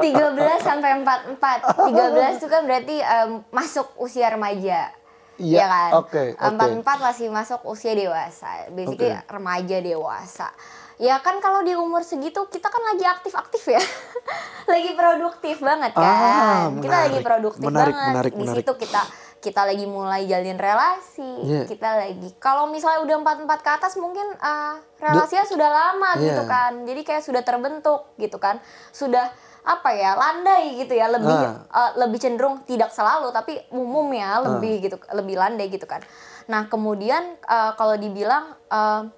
sampai 0.60 0.90
44. 1.04 1.92
13 1.92 2.40
itu 2.40 2.46
kan 2.48 2.62
berarti 2.64 2.96
em, 2.98 3.30
masuk 3.52 3.92
usia 4.00 4.32
remaja. 4.32 4.88
Iya, 5.34 5.58
ya 5.58 5.66
kan? 5.66 5.90
oke, 5.98 6.22
oke. 6.38 6.84
44 6.86 7.06
masih 7.10 7.26
masuk 7.28 7.60
usia 7.66 7.92
dewasa. 7.92 8.70
Basically 8.70 9.10
Oke. 9.10 9.26
remaja 9.26 9.76
dewasa. 9.82 10.48
Ya 10.94 11.18
kan 11.18 11.42
kalau 11.42 11.66
di 11.66 11.74
umur 11.74 12.06
segitu 12.06 12.38
kita 12.46 12.70
kan 12.70 12.78
lagi 12.86 13.02
aktif-aktif 13.02 13.66
ya. 13.66 13.82
lagi 14.72 14.94
produktif 14.94 15.58
banget 15.58 15.90
kan. 15.90 16.06
Ah, 16.06 16.70
kita 16.78 16.86
lagi 16.86 17.18
menarik. 17.18 17.26
produktif 17.26 17.66
Menarik, 17.66 17.94
banget. 17.98 18.08
menarik, 18.14 18.32
di 18.32 18.38
menarik. 18.46 18.62
situ 18.62 18.72
kita 18.78 19.02
kita 19.44 19.68
lagi 19.68 19.84
mulai 19.84 20.24
jalin 20.24 20.56
relasi. 20.56 21.28
Iya. 21.44 21.68
Kita 21.68 22.00
lagi 22.00 22.32
kalau 22.40 22.64
misalnya 22.66 23.04
udah 23.04 23.16
44 23.44 23.60
ke 23.60 23.70
atas 23.70 23.92
mungkin 23.94 24.24
eh, 24.32 24.74
relasinya 24.98 25.44
sudah 25.44 25.68
lama 25.68 26.16
gitu 26.16 26.40
Iya. 26.40 26.48
kan. 26.48 26.72
Jadi 26.82 27.00
kayak 27.04 27.20
sudah 27.20 27.44
terbentuk 27.44 28.16
gitu 28.16 28.40
kan. 28.40 28.56
Sudah 28.88 29.28
apa 29.60 29.92
ya 29.92 30.12
landai 30.12 30.76
gitu 30.76 30.92
ya 30.92 31.08
lebih 31.08 31.32
Ah. 31.32 31.88
eh, 31.88 31.92
lebih 31.98 32.20
cenderung 32.20 32.60
tidak 32.64 32.88
selalu 32.90 33.28
tapi 33.30 33.56
umum 33.70 34.08
ya 34.10 34.36
lebih 34.38 34.80
gitu 34.80 34.96
lebih 35.10 35.40
landai 35.40 35.72
gitu 35.72 35.84
kan 35.84 36.04
nah 36.44 36.68
kemudian 36.68 37.24
eh, 37.40 37.72
kalau 37.74 37.96
dibilang 37.96 38.52
eh, 38.68 39.08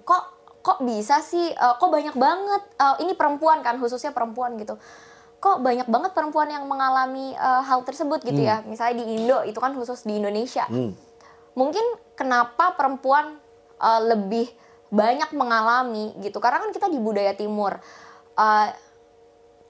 kok 0.00 0.24
kok 0.62 0.78
bisa 0.80 1.18
sih 1.20 1.50
eh, 1.50 1.74
kok 1.74 1.90
banyak 1.90 2.14
banget 2.14 2.62
eh, 2.78 2.96
ini 3.02 3.18
perempuan 3.18 3.66
kan 3.66 3.74
khususnya 3.76 4.14
perempuan 4.14 4.54
gitu 4.54 4.78
kok 5.44 5.60
banyak 5.60 5.84
banget 5.84 6.16
perempuan 6.16 6.48
yang 6.48 6.64
mengalami 6.64 7.36
eh, 7.36 7.62
hal 7.68 7.84
tersebut 7.84 8.24
gitu 8.24 8.40
ya 8.40 8.64
misalnya 8.64 9.04
di 9.04 9.20
Indo 9.20 9.44
itu 9.44 9.60
kan 9.60 9.76
khusus 9.76 10.08
di 10.08 10.16
Indonesia 10.16 10.64
Hmm. 10.64 10.96
mungkin 11.52 11.84
kenapa 12.16 12.72
perempuan 12.74 13.36
uh, 13.76 14.00
lebih 14.02 14.48
banyak 14.88 15.30
mengalami 15.34 16.14
gitu 16.18 16.40
karena 16.40 16.64
kan 16.64 16.70
kita 16.72 16.88
di 16.88 16.96
budaya 16.96 17.36
timur 17.36 17.76
Uh, 18.34 18.66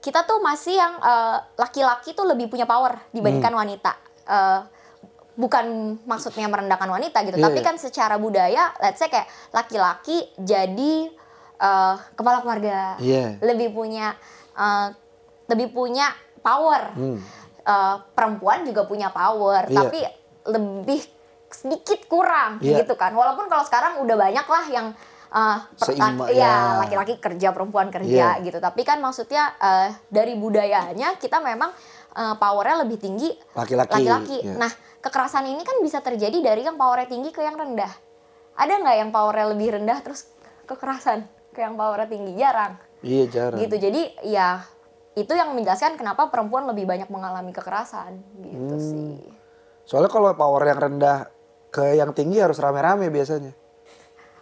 kita 0.01 0.25
tuh 0.25 0.41
masih 0.41 0.73
yang 0.73 0.97
uh, 0.97 1.37
laki-laki 1.53 2.17
tuh 2.17 2.25
lebih 2.25 2.49
punya 2.49 2.65
power 2.65 2.97
dibandingkan 3.13 3.53
Hmm. 3.53 3.61
wanita 3.61 3.93
Uh, 4.25 4.65
bukan 5.37 5.97
maksudnya 6.09 6.49
merendahkan 6.49 6.89
wanita 6.89 7.21
gitu 7.21 7.37
Iya, 7.37 7.45
tapi 7.45 7.61
iya. 7.61 7.67
kan 7.69 7.75
secara 7.77 8.17
budaya 8.17 8.73
let's 8.81 8.97
say 8.97 9.05
kayak 9.05 9.29
laki-laki 9.53 10.25
jadi 10.33 11.13
uh, 11.61 12.01
kepala 12.17 12.41
keluarga 12.41 12.97
Iya. 12.97 13.37
lebih 13.45 13.77
punya 13.77 14.17
uh, 14.57 14.89
lebih 15.47 15.71
punya 15.71 16.09
power 16.39 16.93
Hmm. 16.93 17.19
Uh, 17.61 17.97
perempuan 18.13 18.61
juga 18.61 18.85
punya 18.85 19.09
power 19.09 19.65
Iya. 19.65 19.73
tapi 19.75 19.99
lebih 20.45 21.01
sedikit 21.49 22.05
kurang 22.05 22.61
Iya. 22.61 22.81
gitu 22.81 22.93
kan 22.93 23.09
walaupun 23.11 23.47
kalau 23.47 23.63
sekarang 23.63 23.97
udah 23.97 24.13
banyak 24.13 24.45
lah 24.45 24.65
yang 24.67 24.87
uh, 25.31 25.57
per- 25.73 25.97
ya, 26.29 26.29
ya. 26.29 26.53
laki-laki 26.77 27.17
kerja 27.17 27.49
perempuan 27.49 27.89
kerja 27.89 28.37
Iya. 28.37 28.43
gitu 28.43 28.57
tapi 28.59 28.85
kan 28.85 28.99
maksudnya 28.99 29.57
uh, 29.57 29.89
dari 30.07 30.35
budayanya 30.35 31.17
kita 31.17 31.41
memang 31.41 31.73
uh, 32.13 32.37
powernya 32.37 32.85
lebih 32.85 33.01
tinggi 33.01 33.33
Laki-laki, 33.53 33.97
laki-laki 33.97 34.37
iya. 34.41 34.53
nah 34.59 34.71
kekerasan 35.01 35.45
ini 35.45 35.61
kan 35.61 35.81
bisa 35.81 35.99
terjadi 35.99 36.37
dari 36.43 36.61
yang 36.61 36.77
powernya 36.77 37.07
tinggi 37.07 37.29
ke 37.29 37.41
yang 37.41 37.55
rendah 37.55 37.89
ada 38.53 38.73
nggak 38.75 38.95
yang 38.95 39.09
powernya 39.09 39.47
lebih 39.51 39.73
rendah 39.73 39.97
terus 40.01 40.29
kekerasan 40.63 41.25
ke 41.49 41.59
yang 41.59 41.73
powernya 41.73 42.05
tinggi 42.05 42.33
jarang 42.35 42.77
Iya 43.01 43.25
jarang. 43.25 43.57
gitu 43.57 43.75
jadi 43.79 44.01
ya 44.21 44.61
itu 45.15 45.31
yang 45.31 45.51
menjelaskan 45.51 45.95
kenapa 45.95 46.27
perempuan 46.27 46.67
lebih 46.67 46.83
banyak 46.83 47.07
mengalami 47.07 47.49
kekerasan 47.49 48.19
gitu 48.41 48.75
Hmm. 48.75 48.81
sih 48.81 49.15
Soalnya 49.85 50.09
kalau 50.09 50.33
power 50.33 50.61
yang 50.61 50.81
rendah 50.81 51.29
ke 51.69 51.93
yang 51.93 52.09
tinggi 52.09 52.41
harus 52.41 52.57
rame-rame 52.57 53.07
biasanya. 53.07 53.53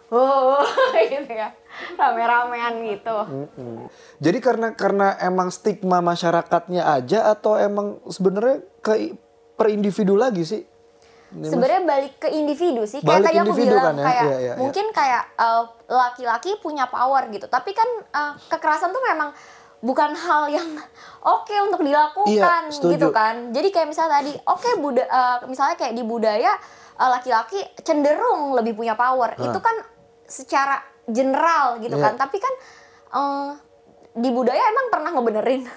oh 0.08 0.60
gitu 1.12 1.28
ya 1.28 1.50
rame-ramean 1.92 2.74
gitu 2.82 3.16
Mm. 3.54 3.86
Jadi 4.18 4.38
karena 4.38 4.68
karena 4.72 5.18
emang 5.18 5.48
stigma 5.48 5.98
masyarakatnya 6.00 6.86
aja 6.86 7.28
atau 7.28 7.54
emang 7.54 7.98
sebenarnya 8.06 8.62
ke 8.78 9.12
per 9.52 9.68
individu 9.68 10.14
lagi 10.14 10.42
sih? 10.42 10.62
Sebenarnya 11.34 11.82
balik 11.82 12.14
ke 12.16 12.28
individu 12.30 12.86
sih 12.86 13.02
kayak 13.02 13.10
Balik 13.20 13.26
tadi 13.26 13.38
aku 13.42 13.54
bilang 13.58 13.84
kan 13.84 13.96
ya? 13.96 14.04
kayak 14.06 14.22
Iya, 14.22 14.30
iya, 14.30 14.38
iya. 14.38 14.54
mungkin 14.54 14.86
kayak 14.90 15.24
uh, 15.34 15.62
laki-laki 15.84 16.50
punya 16.58 16.86
power 16.86 17.26
gitu 17.28 17.46
tapi 17.48 17.74
kan 17.74 17.88
uh, 18.08 18.32
kekerasan 18.46 18.94
tuh 18.94 19.02
memang 19.02 19.34
bukan 19.84 20.16
hal 20.16 20.48
yang 20.48 20.64
oke 21.36 21.52
untuk 21.62 21.84
dilakukan 21.84 22.62
Iya, 22.64 22.72
setuju. 22.72 22.92
gitu 22.96 23.08
kan 23.10 23.52
jadi 23.52 23.68
kayak 23.68 23.88
misalnya 23.92 24.12
tadi 24.18 24.32
oke 24.40 24.70
buda 24.80 25.04
uh, 25.04 25.36
misalnya 25.44 25.76
kayak 25.76 25.92
di 25.92 26.00
budaya 26.02 26.56
uh, 26.96 27.10
laki-laki 27.12 27.60
cenderung 27.80 28.56
lebih 28.56 28.72
punya 28.72 28.96
power 28.96 29.36
itu 29.36 29.58
kan 29.58 29.76
secara 30.24 30.80
general 31.04 31.76
gitu 31.78 31.94
Iya. 31.94 32.04
kan 32.06 32.12
tapi 32.16 32.40
kan 32.40 32.54
uh, 33.12 33.50
di 34.14 34.30
budaya 34.30 34.62
emang 34.64 34.88
pernah 34.88 35.12
ngebenerin 35.12 35.62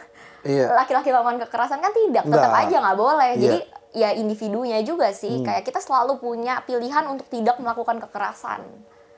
Iya. 0.48 0.72
laki-laki 0.72 1.12
melakukan 1.12 1.44
kekerasan 1.44 1.80
kan 1.80 1.92
tidak 1.92 2.24
tetap 2.24 2.52
aja 2.56 2.76
nggak 2.80 2.98
boleh 2.98 3.32
Iya. 3.34 3.42
jadi 3.44 3.60
ya 3.90 4.10
individunya 4.14 4.80
juga 4.82 5.12
sih 5.12 5.32
Hmm. 5.34 5.44
kayak 5.44 5.64
kita 5.66 5.80
selalu 5.80 6.16
punya 6.18 6.64
pilihan 6.64 7.04
untuk 7.08 7.28
tidak 7.28 7.60
melakukan 7.60 8.00
kekerasan 8.00 8.64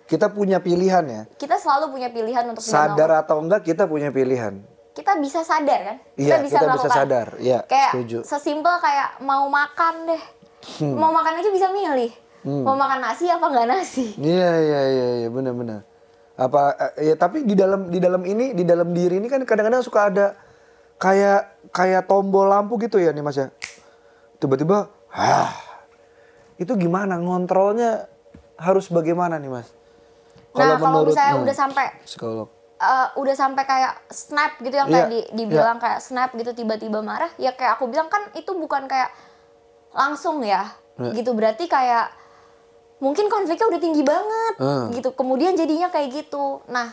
Kita 0.08 0.26
punya 0.26 0.58
pilihan 0.58 1.06
ya. 1.06 1.22
kita 1.38 1.62
selalu 1.62 1.94
punya 1.94 2.10
pilihan 2.10 2.42
untuk 2.44 2.66
Sadar 2.66 3.14
atau 3.20 3.38
enggak 3.38 3.62
kita 3.64 3.86
punya 3.86 4.10
pilihan. 4.10 4.58
Kita 5.00 5.16
bisa 5.18 5.40
sadar 5.42 5.80
kan 5.82 5.98
Iya, 6.14 6.36
kita 6.40 6.68
bisa 6.70 6.90
sadar. 6.90 7.28
Iya, 7.38 7.60
kayak 7.64 7.92
setuju. 7.94 8.18
sesimpel 8.22 8.76
kayak 8.78 9.20
mau 9.20 9.48
makan 9.48 10.06
deh 10.06 10.24
Hmm. 10.60 10.92
mau 10.94 11.08
makan 11.10 11.40
aja 11.40 11.50
bisa 11.50 11.72
milih 11.72 12.12
mau 12.44 12.76
makan 12.76 13.00
nasi 13.00 13.26
apa 13.26 13.48
nggak 13.48 13.64
nasi 13.66 14.12
Iya 14.20 14.52
iya 14.60 14.82
iya 14.86 15.08
iya 15.18 15.30
benar-benar. 15.30 15.88
apa 16.36 16.60
eh, 16.96 17.08
ya 17.08 17.16
tapi 17.16 17.44
di 17.44 17.52
dalam 17.52 17.88
di 17.88 17.96
dalam 17.98 18.20
ini 18.22 18.52
di 18.52 18.64
dalam 18.64 18.92
diri 18.92 19.18
ini 19.18 19.28
kan 19.28 19.40
kadang-kadang 19.42 19.80
suka 19.80 20.08
ada 20.08 20.28
kayak 20.96 21.64
kayak 21.72 22.04
tombol 22.06 22.44
lampu 22.46 22.76
gitu 22.78 22.96
ya 22.96 23.12
nih 23.12 23.20
Mas 23.20 23.36
ya. 23.36 23.48
Tiba-tiba 24.36 24.88
hah. 25.10 25.52
Itu 26.56 26.76
gimana 26.76 27.16
ngontrolnya 27.16 28.08
harus 28.56 28.88
bagaimana 28.88 29.36
nih 29.36 29.48
Mas? 29.50 29.68
nah 30.50 30.76
kalau 30.76 31.06
misalnya 31.06 31.34
hmm, 31.34 31.44
udah 31.44 31.56
sampai 31.56 31.86
psikolog. 32.04 32.50
Eh, 32.80 33.08
udah 33.14 33.36
sampai 33.36 33.64
kayak 33.64 33.94
snap 34.08 34.56
gitu 34.60 34.72
yang 34.74 34.88
Iya, 34.88 35.06
tadi 35.06 35.20
dibilang 35.36 35.78
kayak 35.78 36.00
snap 36.00 36.32
gitu 36.34 36.56
tiba-tiba 36.56 37.04
marah 37.04 37.30
ya 37.36 37.52
kayak 37.52 37.76
aku 37.76 37.92
bilang 37.92 38.08
kan 38.08 38.32
itu 38.34 38.56
bukan 38.56 38.88
kayak 38.88 39.12
langsung 39.92 40.40
ya 40.42 40.72
Iya. 40.96 41.12
gitu. 41.16 41.32
Berarti 41.32 41.68
kayak 41.68 42.12
mungkin 43.00 43.32
konfliknya 43.32 43.68
udah 43.68 43.82
tinggi 43.82 44.04
banget 44.04 44.54
Hmm. 44.60 44.88
gitu. 44.92 45.12
Kemudian 45.12 45.56
jadinya 45.56 45.88
kayak 45.88 46.12
gitu. 46.24 46.64
Nah 46.68 46.92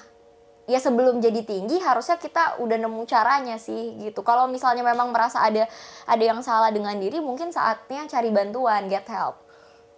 ya 0.67 0.83
sebelum 0.83 1.23
jadi 1.23 1.47
tinggi 1.47 1.79
harusnya 1.79 2.19
kita 2.19 2.59
udah 2.59 2.79
nemu 2.79 3.07
caranya 3.07 3.55
sih 3.55 3.95
gitu. 4.03 4.23
Kalau 4.23 4.51
misalnya 4.51 4.83
memang 4.83 5.15
merasa 5.15 5.39
ada 5.43 5.71
ada 6.03 6.23
yang 6.23 6.43
salah 6.43 6.75
dengan 6.75 6.99
diri 6.99 7.23
mungkin 7.23 7.51
saatnya 7.51 8.07
cari 8.07 8.31
bantuan 8.31 8.91
get 8.91 9.07
help. 9.07 9.39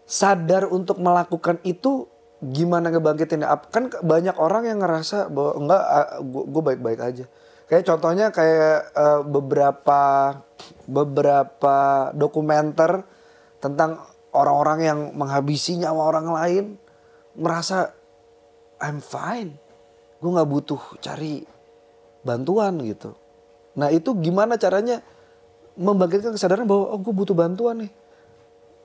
Sadar 0.05 0.69
untuk 0.69 1.01
melakukan 1.01 1.61
itu 1.65 2.09
gimana 2.39 2.95
ngebangkitin 2.95 3.43
kan 3.75 3.91
banyak 3.91 4.37
orang 4.39 4.71
yang 4.71 4.79
ngerasa 4.79 5.27
bahwa 5.27 5.53
enggak 5.59 5.83
gue 6.31 6.63
baik-baik 6.63 7.01
aja. 7.03 7.25
Kayak 7.69 7.85
contohnya 7.85 8.27
kayak 8.31 8.95
eh, 8.95 9.21
beberapa 9.27 10.01
beberapa 10.87 11.77
dokumenter 12.15 13.03
tentang 13.59 13.99
orang-orang 14.33 14.81
yang 14.87 15.01
menghabisi 15.19 15.77
nyawa 15.83 16.03
orang 16.15 16.27
lain 16.31 16.65
merasa 17.35 17.91
I'm 18.79 19.03
fine. 19.03 19.59
Gue 20.23 20.31
nggak 20.31 20.49
butuh 20.49 20.83
cari 21.03 21.43
bantuan 22.23 22.79
gitu. 22.87 23.19
Nah 23.79 23.91
itu 23.91 24.15
gimana 24.23 24.55
caranya 24.55 25.03
membangkitkan 25.79 26.35
kesadaran 26.35 26.67
bahwa 26.67 26.95
oh 26.95 27.01
gue 27.03 27.15
butuh 27.15 27.35
bantuan 27.35 27.83
nih. 27.83 27.93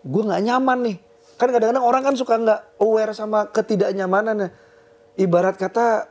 Gue 0.01 0.21
nggak 0.25 0.41
nyaman 0.41 0.79
nih 0.89 0.97
kan 1.35 1.49
kadang-kadang 1.49 1.83
orang 1.83 2.01
kan 2.05 2.15
suka 2.15 2.37
nggak 2.37 2.59
aware 2.79 3.13
sama 3.13 3.49
ketidaknyamanan 3.49 4.53
ibarat 5.17 5.57
kata 5.57 6.09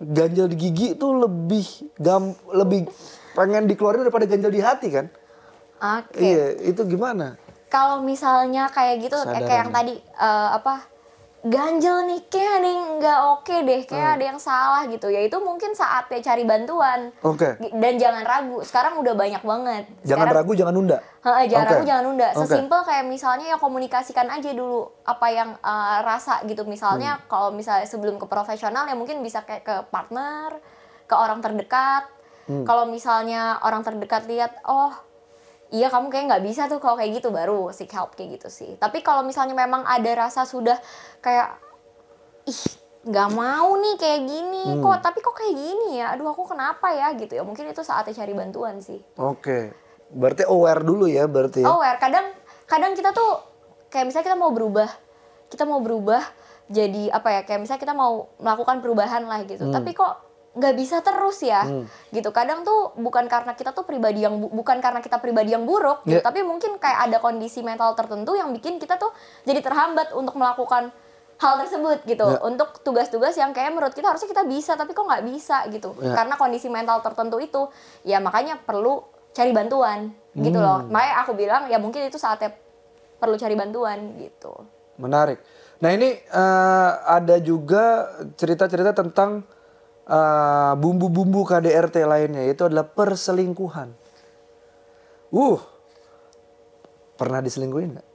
ganjel 0.00 0.48
di 0.48 0.56
gigi 0.56 0.86
itu 0.96 1.06
lebih 1.12 1.66
gam 2.00 2.32
lebih 2.56 2.88
pengen 3.36 3.68
dikeluarin 3.68 4.06
daripada 4.06 4.26
ganjel 4.26 4.52
di 4.52 4.62
hati 4.62 4.88
kan? 4.88 5.06
Oke. 5.80 6.20
Iya 6.20 6.46
itu 6.72 6.82
gimana? 6.88 7.36
Kalau 7.70 8.02
misalnya 8.02 8.66
kayak 8.72 9.06
gitu 9.06 9.16
kayak 9.22 9.46
yang 9.46 9.70
ya. 9.70 9.76
tadi 9.76 9.94
eh, 10.00 10.48
apa 10.56 10.74
ganjel 11.40 12.04
nih 12.04 12.20
kayak 12.26 12.52
ada 12.54 12.68
yang 12.68 12.86
nggak 12.96 13.20
oke 13.32 13.56
deh 13.62 13.80
kayak 13.82 14.04
Hmm. 14.04 14.14
ada 14.14 14.24
yang 14.28 14.38
salah 14.38 14.82
gitu. 14.84 15.08
Ya 15.08 15.20
itu 15.20 15.36
mungkin 15.36 15.72
saatnya 15.72 16.20
cari 16.20 16.44
bantuan. 16.44 17.16
Oke. 17.20 17.56
Dan 17.56 17.96
jangan 17.96 18.22
ragu. 18.22 18.60
Sekarang 18.60 19.00
udah 19.00 19.14
banyak 19.14 19.40
banget. 19.40 19.84
Jangan 20.02 20.28
Sekarang- 20.28 20.36
ragu 20.36 20.52
jangan 20.52 20.74
nunda. 20.74 20.98
Heeh, 21.20 21.44
jangan 21.48 21.66
ragu 21.66 21.84
jangan 21.84 22.04
nunda. 22.04 22.28
Sesimpel 22.34 22.80
kayak 22.82 23.04
misalnya 23.04 23.46
ya 23.46 23.56
komunikasikan 23.56 24.28
aja 24.28 24.50
dulu 24.50 24.84
apa 25.02 25.26
yang 25.28 25.50
eh, 25.54 25.98
rasa 26.02 26.44
gitu. 26.44 26.62
Misalnya 26.64 27.16
Hmm. 27.16 27.24
kalau 27.26 27.48
misalnya 27.50 27.84
sebelum 27.84 28.16
ke 28.16 28.26
profesional 28.26 28.84
ya 28.84 28.92
mungkin 28.92 29.20
bisa 29.20 29.40
kayak 29.40 29.62
ke 29.62 29.76
partner 29.88 30.60
ke 31.04 31.14
orang 31.14 31.40
terdekat. 31.40 32.04
Hmm. 32.40 32.66
kalau 32.66 32.82
misalnya 32.82 33.62
orang 33.62 33.86
terdekat 33.86 34.26
lihat 34.26 34.50
oh 34.66 34.90
iya 35.70 35.86
kamu 35.86 36.10
kayak 36.10 36.24
nggak 36.30 36.44
bisa 36.44 36.66
tuh 36.66 36.78
kalau 36.78 36.94
kayak 36.94 37.22
gitu 37.22 37.30
baru 37.30 37.70
seek 37.70 37.90
help 37.90 38.14
kayak 38.14 38.38
gitu 38.38 38.48
sih. 38.50 38.74
Tapi 38.76 39.00
kalau 39.00 39.22
misalnya 39.22 39.54
memang 39.54 39.82
ada 39.82 40.10
rasa 40.14 40.42
sudah 40.42 40.76
kayak 41.18 41.56
ih 42.46 42.62
nggak 43.00 43.30
mau 43.32 43.80
nih 43.80 43.96
kayak 43.96 44.20
gini 44.28 44.64
Hmm. 44.76 44.82
kok 44.84 44.98
tapi 45.00 45.18
kok 45.18 45.32
kayak 45.32 45.54
gini 45.56 46.02
ya? 46.02 46.12
Aduh 46.12 46.28
aku 46.28 46.44
kenapa 46.44 46.92
ya? 46.92 47.14
Gitu 47.14 47.32
ya 47.32 47.42
mungkin 47.42 47.70
itu 47.70 47.80
saatnya 47.80 48.12
cari 48.12 48.32
bantuan 48.34 48.82
sih. 48.82 49.00
Oke 49.16 49.72
berarti 50.10 50.42
aware 50.44 50.82
dulu 50.82 51.06
ya 51.06 51.24
berarti 51.24 51.62
ya? 51.62 51.70
Aware 51.70 51.98
kadang 52.02 52.26
kadang 52.66 52.92
kita 52.92 53.14
tuh 53.14 53.38
kayak 53.88 54.10
misalnya 54.10 54.26
kita 54.30 54.38
mau 54.38 54.50
berubah 54.50 54.90
kita 55.50 55.66
mau 55.66 55.82
berubah 55.82 56.22
jadi 56.70 57.10
apa 57.10 57.28
ya 57.34 57.40
kayak 57.42 57.66
misalnya 57.66 57.82
kita 57.82 57.94
mau 57.94 58.30
melakukan 58.38 58.78
perubahan 58.78 59.26
lah 59.26 59.42
gitu. 59.42 59.66
Hmm. 59.66 59.74
tapi 59.74 59.90
kok 59.90 60.29
nggak 60.50 60.74
bisa 60.74 60.98
terus 60.98 61.38
ya 61.40 61.62
gitu 62.10 62.30
kadang 62.30 62.62
tuh 62.62 62.90
bukan 62.96 63.24
karena 63.24 63.54
kita 63.54 63.70
tuh 63.70 63.86
pribadi 63.86 64.20
yang 64.20 64.34
bu- 64.34 64.50
bukan 64.50 64.82
karena 64.82 64.98
kita 64.98 65.16
pribadi 65.16 65.54
yang 65.54 65.62
buruk 65.62 66.02
gitu 66.02 66.18
Ya. 66.18 66.20
tapi 66.20 66.42
mungkin 66.42 66.74
kayak 66.74 67.06
ada 67.06 67.18
kondisi 67.18 67.60
mental 67.60 67.94
tertentu 67.94 68.34
yang 68.34 68.50
bikin 68.50 68.76
kita 68.76 68.98
tuh 68.98 69.14
jadi 69.42 69.60
terhambat 69.60 70.10
untuk 70.10 70.34
melakukan 70.34 70.90
hal 71.36 71.54
tersebut 71.56 72.02
gitu 72.04 72.26
Ya. 72.26 72.42
untuk 72.42 72.82
tugas-tugas 72.82 73.32
yang 73.32 73.54
kayak 73.54 73.70
menurut 73.70 73.94
kita 73.94 74.10
harusnya 74.10 74.26
kita 74.26 74.42
bisa 74.42 74.74
tapi 74.74 74.90
kok 74.90 75.06
nggak 75.06 75.22
bisa 75.24 75.70
gitu 75.70 75.94
Ya. 75.96 76.18
karena 76.18 76.34
kondisi 76.34 76.66
mental 76.66 76.98
tertentu 76.98 77.38
itu 77.38 77.70
ya 78.02 78.18
makanya 78.18 78.58
perlu 78.58 79.06
cari 79.30 79.54
bantuan 79.54 80.10
gitu 80.32 80.58
loh 80.58 80.82
Hmm. 80.82 80.90
makanya 80.90 81.14
aku 81.22 81.32
bilang 81.32 81.62
ya 81.66 81.78
mungkin 81.78 82.02
itu 82.02 82.18
saatnya 82.18 82.50
perlu 83.16 83.36
cari 83.36 83.54
bantuan 83.54 84.18
gitu 84.18 84.66
Menarik. 84.96 85.38
Nah 85.78 85.90
ini 85.90 86.12
eh, 86.12 86.90
ada 87.08 87.38
juga 87.38 88.04
cerita-cerita 88.34 88.92
tentang 88.92 89.46
eh, 90.10 90.72
bumbu-bumbu 90.74 91.46
KDRT 91.46 92.02
lainnya 92.02 92.42
itu 92.50 92.66
adalah 92.66 92.84
perselingkuhan. 92.90 93.94
Uh, 95.30 95.62
pernah 97.14 97.38
diselingkuhin 97.38 97.94
nggak? 97.94 98.10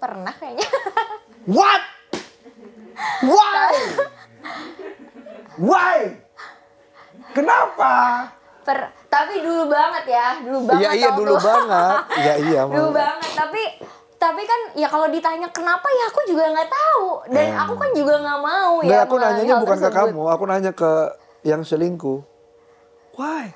pernah 0.00 0.32
kayaknya 0.32 0.64
What? 1.56 1.82
Why? 3.20 3.72
Why? 5.60 5.98
Kenapa? 7.36 7.92
per 8.60 8.92
tapi 9.08 9.40
dulu 9.40 9.72
banget 9.72 10.04
ya 10.12 10.36
dulu 10.44 10.68
banget 10.68 10.84
Iya 10.84 10.90
iya 10.92 11.08
dulu 11.16 11.34
banget. 11.40 11.96
Iya 12.20 12.34
iya. 12.44 12.60
dulu 12.76 12.90
banget 12.92 13.30
tapi 13.32 13.62
tapi 14.20 14.44
kan 14.44 14.76
ya 14.76 14.84
kalau 14.84 15.08
ditanya 15.08 15.48
kenapa 15.48 15.88
ya 15.88 16.04
aku 16.06 16.20
juga 16.28 16.44
nggak 16.46 16.68
tahu 16.68 17.04
dan 17.32 17.46
Em. 17.48 17.56
aku 17.56 17.72
kan 17.74 17.90
juga 17.90 18.20
nggak 18.20 18.40
mau 18.40 18.72
Nggak, 18.78 18.92
ya 18.92 18.98
aku 19.02 19.16
nanyanya 19.16 19.54
bukan 19.56 19.74
ke 19.74 19.88
tersebut. 19.88 20.12
kamu, 20.12 20.22
aku 20.28 20.44
nanya 20.44 20.72
ke 20.72 20.92
yang 21.40 21.64
selingkuh. 21.64 22.20
Why? 23.16 23.48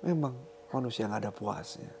Memang 0.00 0.32
manusia 0.68 1.04
nggak 1.04 1.20
ada 1.20 1.32
puasnya. 1.32 1.92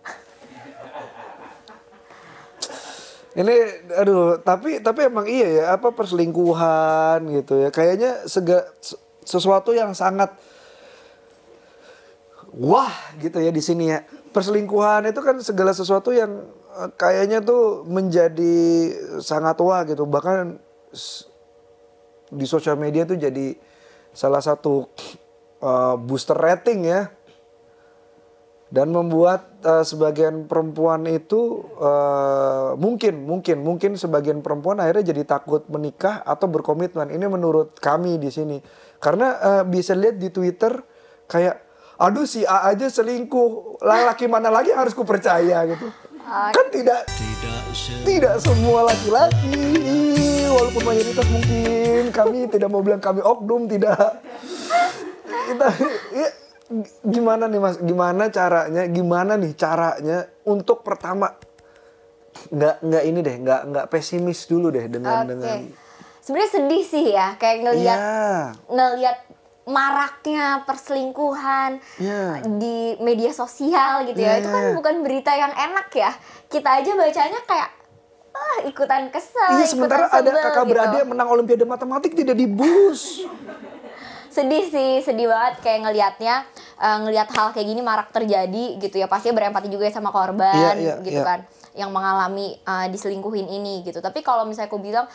Ini, 3.36 3.54
aduh, 3.94 4.40
tapi 4.40 4.80
tapi 4.80 5.06
emang 5.06 5.28
iya 5.28 5.46
ya, 5.46 5.64
apa 5.70 5.92
perselingkuhan 5.92 7.22
gitu 7.30 7.60
ya. 7.60 7.68
Kayaknya 7.68 8.24
sega, 8.24 8.66
se- 8.80 8.98
sesuatu 9.22 9.70
yang 9.70 9.92
sangat 9.92 10.32
wah 12.50 12.90
gitu 13.16 13.38
ya 13.38 13.52
di 13.52 13.60
sini 13.60 13.92
ya. 13.92 14.02
Perselingkuhan 14.32 15.06
itu 15.06 15.20
kan 15.20 15.38
segala 15.38 15.70
sesuatu 15.70 16.10
yang 16.10 16.50
kayaknya 16.94 17.42
tuh 17.42 17.82
menjadi 17.82 18.56
sangat 19.18 19.58
wah 19.58 19.82
gitu. 19.82 20.06
Bahkan 20.06 20.62
di 22.30 22.46
sosial 22.46 22.78
media 22.78 23.02
tuh 23.02 23.18
jadi 23.18 23.58
salah 24.14 24.38
satu 24.38 24.86
uh, 25.58 25.98
booster 25.98 26.38
rating 26.38 26.86
ya. 26.86 27.10
Dan 28.68 28.92
membuat 28.92 29.64
uh, 29.64 29.80
sebagian 29.80 30.44
perempuan 30.44 31.08
itu 31.08 31.64
uh, 31.80 32.76
mungkin 32.76 33.24
mungkin 33.24 33.64
mungkin 33.64 33.96
sebagian 33.96 34.44
perempuan 34.44 34.76
akhirnya 34.76 35.16
jadi 35.16 35.24
takut 35.24 35.64
menikah 35.72 36.20
atau 36.20 36.52
berkomitmen. 36.52 37.08
Ini 37.08 37.32
menurut 37.32 37.80
kami 37.80 38.20
di 38.20 38.28
sini. 38.28 38.60
Karena 39.00 39.40
uh, 39.40 39.62
bisa 39.64 39.96
lihat 39.96 40.20
di 40.20 40.28
Twitter 40.28 40.84
kayak 41.24 41.64
aduh 41.96 42.28
si 42.28 42.44
A 42.44 42.68
aja 42.68 42.92
selingkuh. 42.92 43.80
Laki 43.80 44.28
mana 44.28 44.52
lagi 44.52 44.68
harus 44.68 44.92
ku 44.92 45.00
percaya 45.00 45.64
gitu 45.64 45.88
kan 46.28 46.66
tidak 46.68 47.08
tidak 48.04 48.36
semua 48.40 48.84
laki-laki. 48.84 49.56
Walaupun 50.48 50.82
mayoritas 50.84 51.26
mungkin 51.32 52.02
kami 52.12 52.38
tidak 52.52 52.68
mau 52.68 52.84
bilang 52.84 53.00
kami 53.00 53.24
oknum 53.24 53.64
tidak. 53.64 54.20
Kita 55.48 55.68
ya, 56.12 56.28
gimana 57.08 57.48
nih 57.48 57.60
mas? 57.60 57.76
Gimana 57.80 58.28
caranya? 58.28 58.84
Gimana 58.88 59.40
nih 59.40 59.52
caranya 59.56 60.28
untuk 60.44 60.84
pertama? 60.84 61.32
Nggak 62.52 62.76
nggak 62.84 63.02
ini 63.08 63.18
deh 63.24 63.36
nggak 63.40 63.60
nggak 63.72 63.86
pesimis 63.88 64.44
dulu 64.46 64.68
deh 64.68 64.84
dengan 64.86 65.24
Oke. 65.24 65.28
dengan 65.32 65.56
Sebenarnya 66.20 66.50
sedih 66.60 66.84
sih 66.84 67.06
ya, 67.16 67.40
kayak 67.40 67.58
ngelihat 67.64 67.96
ya 67.96 68.52
ngelihat 68.68 69.16
maraknya 69.68 70.64
perselingkuhan 70.64 71.76
ya 72.00 72.40
di 72.56 72.96
media 72.98 73.30
sosial 73.30 74.08
gitu 74.08 74.16
ya. 74.16 74.40
Iya, 74.40 74.40
Itu 74.40 74.48
kan 74.48 74.64
bukan 74.74 74.94
berita 75.04 75.30
yang 75.30 75.52
enak 75.52 75.92
ya. 75.92 76.10
Kita 76.48 76.80
aja 76.80 76.90
bacanya 76.92 77.40
kayak 77.44 77.70
ah 78.32 78.58
ikutan 78.64 79.10
kesel, 79.10 79.50
Iya 79.52 79.66
ikutan 79.66 79.68
sementara 79.68 80.04
ada 80.06 80.24
sebel 80.24 80.34
kakak 80.40 80.64
gitu. 80.64 80.70
beradik 80.70 81.02
menang 81.04 81.28
olimpiade 81.28 81.64
matematik 81.64 82.12
tidak 82.14 82.34
dibus. 82.34 83.00
sedih 84.28 84.70
sih 84.70 85.02
sedih 85.02 85.26
banget 85.26 85.54
kayak 85.64 85.78
ngelihatnya 85.82 86.34
eh, 86.78 86.96
ngelihat 87.02 87.26
hal 87.32 87.50
kayak 87.50 87.66
gini 87.66 87.80
marak 87.82 88.12
terjadi 88.12 88.78
gitu 88.78 88.94
ya 88.94 89.10
pasti 89.10 89.34
berempati 89.34 89.66
juga 89.66 89.88
ya 89.88 89.98
sama 89.98 90.14
korban 90.14 90.54
Iya, 90.54 90.70
iya, 90.78 90.94
gitu 91.02 91.18
iya. 91.18 91.26
kan 91.26 91.40
yang 91.78 91.94
mengalami 91.94 92.58
uh, 92.66 92.90
diselingkuhin 92.90 93.46
ini 93.46 93.86
gitu. 93.86 94.02
Tapi 94.02 94.26
kalau 94.26 94.42
misalnya 94.42 94.66
aku 94.66 94.82
bilang 94.82 95.06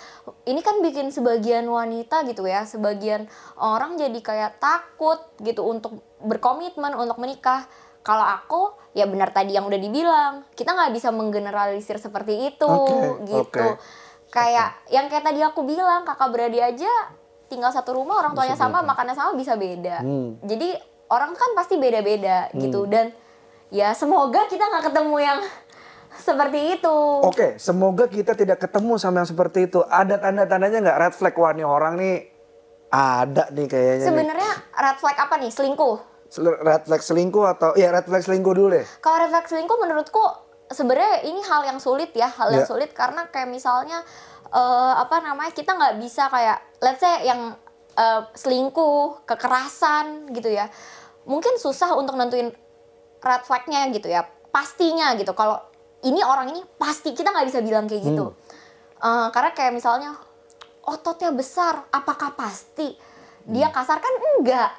ini 0.48 0.64
kan 0.64 0.80
bikin 0.80 1.12
sebagian 1.12 1.68
wanita 1.68 2.24
gitu 2.24 2.48
ya, 2.48 2.64
sebagian 2.64 3.28
orang 3.60 4.00
jadi 4.00 4.16
kayak 4.24 4.64
takut 4.64 5.20
gitu 5.44 5.68
untuk 5.68 6.00
berkomitmen 6.24 6.96
untuk 6.96 7.20
menikah. 7.20 7.68
Kalau 8.04 8.24
aku 8.24 8.76
ya 8.96 9.04
benar 9.08 9.36
tadi 9.36 9.56
yang 9.56 9.68
udah 9.68 9.80
dibilang, 9.80 10.34
kita 10.56 10.72
nggak 10.72 10.92
bisa 10.96 11.12
menggeneralisir 11.12 12.00
seperti 12.00 12.52
itu 12.56 12.68
Oke, 12.68 13.28
gitu. 13.28 13.64
oke. 13.64 13.80
Kayak 14.32 14.80
yang 14.88 15.12
kayak 15.12 15.24
tadi 15.24 15.40
aku 15.44 15.64
bilang, 15.68 16.04
kakak 16.08 16.32
beradik 16.32 16.64
aja 16.64 16.92
tinggal 17.48 17.70
satu 17.70 17.94
rumah, 17.96 18.18
orang 18.24 18.34
tuanya 18.34 18.58
Bisa 18.58 18.66
sama, 18.66 18.82
beda. 18.82 18.90
makannya 18.90 19.16
sama 19.16 19.32
bisa 19.38 19.54
beda. 19.56 20.02
Hmm. 20.02 20.36
Jadi 20.42 20.74
orang 21.14 21.32
kan 21.38 21.54
pasti 21.54 21.78
beda-beda 21.78 22.50
gitu 22.58 22.90
dan 22.90 23.14
ya 23.70 23.94
semoga 23.94 24.50
kita 24.50 24.66
nggak 24.66 24.90
ketemu 24.90 25.16
yang 25.22 25.40
seperti 26.16 26.60
itu. 26.76 26.98
Oke, 27.22 27.58
semoga 27.58 28.06
kita 28.06 28.34
tidak 28.34 28.60
ketemu 28.60 28.96
sama 28.96 29.22
yang 29.22 29.30
seperti 29.30 29.66
itu. 29.66 29.82
Ada 29.82 30.20
tanda-tandanya 30.20 30.80
nggak 30.82 31.00
red 31.00 31.14
flag 31.14 31.36
wah 31.36 31.52
nih 31.52 31.64
orang 31.64 31.94
nih 31.96 32.16
ada 32.90 33.50
nih 33.50 33.66
kayaknya. 33.66 34.06
Sebenarnya 34.06 34.52
red 34.72 34.98
flag 34.98 35.18
apa 35.18 35.36
nih? 35.38 35.50
Selingkuh. 35.50 35.98
Sel- 36.28 36.58
Red 36.58 36.86
flag 36.86 36.98
selingkuh 37.00 37.46
atau 37.48 37.70
ya 37.74 37.90
red 37.90 38.04
flag 38.04 38.22
selingkuh 38.22 38.54
dulu 38.54 38.74
deh. 38.74 38.86
Kalau 39.00 39.18
red 39.20 39.30
flag 39.30 39.46
selingkuh 39.46 39.78
menurutku 39.78 40.24
sebenarnya 40.68 41.22
ini 41.24 41.42
hal 41.42 41.62
yang 41.64 41.78
sulit 41.78 42.10
ya, 42.12 42.26
hal 42.28 42.50
yang 42.50 42.66
Ya. 42.66 42.70
sulit 42.70 42.90
karena 42.92 43.30
kayak 43.30 43.48
misalnya 43.48 44.02
eh, 44.50 44.94
apa 44.96 45.22
namanya 45.22 45.50
kita 45.50 45.74
nggak 45.74 45.98
bisa 45.98 46.26
kayak 46.28 46.58
let's 46.80 46.98
say 46.98 47.26
yang 47.26 47.54
eh, 47.94 48.22
selingkuh, 48.34 49.26
kekerasan 49.26 50.34
gitu 50.34 50.50
ya. 50.50 50.70
Mungkin 51.24 51.56
susah 51.56 51.94
untuk 51.94 52.18
nentuin 52.18 52.50
red 53.20 53.44
flagnya 53.44 53.86
gitu 53.90 54.10
ya. 54.10 54.26
Pastinya 54.50 55.14
gitu. 55.14 55.34
Kalau 55.34 55.62
ini 56.04 56.22
orang 56.24 56.52
ini 56.52 56.62
pasti 56.76 57.16
kita 57.16 57.32
nggak 57.32 57.48
bisa 57.48 57.60
bilang 57.64 57.88
kayak 57.88 58.04
gitu. 58.04 58.36
Eh, 59.04 59.28
karena 59.36 59.52
kayak 59.52 59.76
misalnya 59.76 60.16
ototnya 60.88 61.36
besar, 61.36 61.88
apakah 61.92 62.32
pasti? 62.40 62.96
Dia 63.44 63.68
kasar 63.68 64.00
kan 64.00 64.14
enggak. 64.40 64.72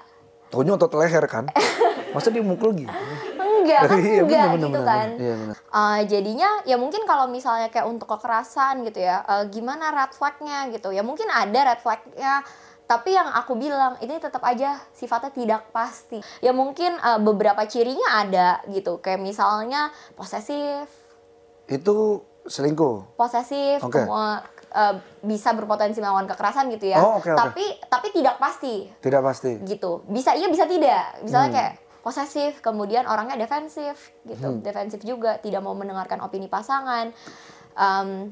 Taunya 0.48 0.72
otot 0.76 0.96
leher 0.96 1.24
kan. 1.28 1.52
Masa 2.16 2.32
dia 2.32 2.40
mukul 2.40 2.72
gitu? 2.72 2.92
Enggak 3.36 3.80
kan 3.84 3.98
Iya, 4.04 4.22
enggak 4.24 4.44
bener, 4.48 4.48
bener, 4.48 4.56
gitu 4.56 4.80
bener, 4.80 4.88
kan. 4.88 5.08
bener. 5.08 5.20
Iya, 5.20 5.34
bener. 5.36 5.56
Uh, 5.68 6.00
jadinya 6.08 6.50
ya 6.64 6.76
mungkin 6.80 7.02
kalau 7.04 7.28
misalnya 7.28 7.68
kayak 7.68 7.84
untuk 7.84 8.08
kekerasan 8.08 8.84
gitu 8.88 9.04
ya, 9.04 9.20
uh, 9.28 9.44
gimana 9.52 9.92
red 9.92 10.12
flagnya 10.16 10.72
gitu 10.72 10.88
ya 10.88 11.04
mungkin 11.04 11.28
ada 11.28 11.74
red 11.74 11.80
flagnya, 11.84 12.40
tapi 12.88 13.12
yang 13.12 13.28
aku 13.28 13.60
bilang 13.60 14.00
ini 14.00 14.16
tetap 14.16 14.40
aja 14.40 14.80
sifatnya 14.96 15.32
tidak 15.36 15.62
pasti. 15.68 16.24
Ya 16.40 16.56
mungkin 16.56 16.96
uh, 16.96 17.20
beberapa 17.20 17.60
cirinya 17.68 18.24
ada 18.24 18.48
gitu, 18.72 19.04
kayak 19.04 19.20
misalnya 19.20 19.92
posesif, 20.16 21.03
Itu 21.66 22.20
selingkuh. 22.42 23.16
posesif, 23.16 23.80
kemu- 23.80 24.12
uh, 24.12 24.40
bisa 25.20 25.50
berpotensi 25.50 25.96
melakukan 25.96 26.28
kekerasan 26.28 26.68
gitu 26.68 26.88
ya. 26.88 26.98
Oh, 26.98 27.16
oke, 27.16 27.26
oke. 27.26 27.38
Tapi 27.38 27.64
tapi 27.88 28.06
tidak 28.10 28.36
pasti 28.36 28.90
Tidak 28.94 29.22
pasti. 29.22 29.52
gitu 29.64 30.04
bisa 30.04 30.32
iya 30.32 30.46
bisa 30.46 30.66
tidak 30.66 31.22
misalnya 31.22 31.48
Hmm. 31.48 31.56
kayak 31.56 31.72
posesif 32.00 32.60
kemudian 32.60 33.04
orangnya 33.04 33.38
defensif 33.38 33.96
gitu 34.22 34.44
Hmm. 34.46 34.60
defensif 34.60 35.00
juga 35.00 35.38
tidak 35.38 35.60
mau 35.60 35.72
mendengarkan 35.72 36.20
opini 36.20 36.46
pasangan 36.46 37.14
Em, 37.74 38.30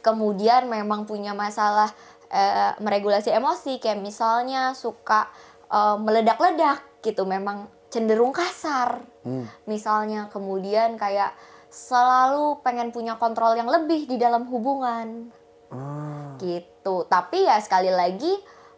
kemudian 0.00 0.66
memang 0.66 1.04
punya 1.04 1.32
masalah 1.32 1.88
eh, 2.28 2.76
meregulasi 2.76 3.30
emosi 3.30 3.78
kayak 3.78 3.96
misalnya 3.98 4.74
suka 4.74 5.30
eh, 5.66 5.96
meledak-ledak 5.96 6.80
gitu 7.00 7.22
memang 7.24 7.64
cenderung 7.86 8.28
kasar 8.30 9.00
Hmm. 9.20 9.46
misalnya 9.64 10.28
kemudian 10.28 10.96
kayak 10.96 11.32
selalu 11.68 12.60
pengen 12.60 12.90
punya 12.90 13.14
kontrol 13.14 13.52
yang 13.52 13.68
lebih 13.68 14.04
di 14.04 14.16
dalam 14.16 14.44
hubungan 14.46 15.28
Ah. 15.68 16.32
gitu 16.40 17.04
tapi 17.04 17.44
ya 17.44 17.60
sekali 17.60 17.92
lagi 17.92 18.32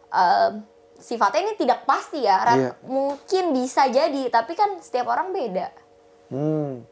em, 0.09 0.59
sifatnya 0.95 1.41
ini 1.41 1.53
tidak 1.55 1.87
pasti 1.87 2.21
ya. 2.21 2.37
Iya. 2.45 2.71
mungkin 2.83 3.51
bisa 3.51 3.87
jadi 3.87 4.27
tapi 4.27 4.53
kan 4.53 4.77
setiap 4.77 5.07
orang 5.07 5.31
beda 5.31 5.71
Hmm. 6.31 6.87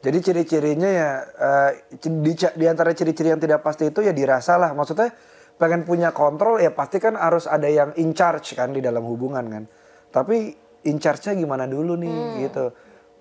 Jadi 0.00 0.18
ciri-cirinya 0.18 0.90
ya 0.90 1.10
eh, 1.22 1.70
di, 1.94 2.10
di 2.34 2.66
antara 2.66 2.90
ciri-ciri 2.90 3.30
yang 3.30 3.38
tidak 3.38 3.62
pasti 3.62 3.86
itu 3.86 4.02
ya 4.02 4.10
dirasa 4.10 4.58
lah. 4.58 4.74
Maksudnya 4.74 5.14
pengen 5.54 5.86
punya 5.86 6.10
kontrol 6.10 6.58
ya 6.58 6.72
pasti 6.72 6.98
kan 6.98 7.14
harus 7.14 7.46
ada 7.46 7.70
yang 7.70 7.94
in 7.94 8.10
charge 8.10 8.58
kan 8.58 8.74
di 8.74 8.82
dalam 8.82 9.06
hubungan 9.06 9.46
kan. 9.46 9.64
Tapi 10.10 10.50
in 10.82 10.98
charge-nya 10.98 11.38
gimana 11.38 11.70
dulu 11.70 11.94
nih 11.94 12.16
gitu. 12.42 12.74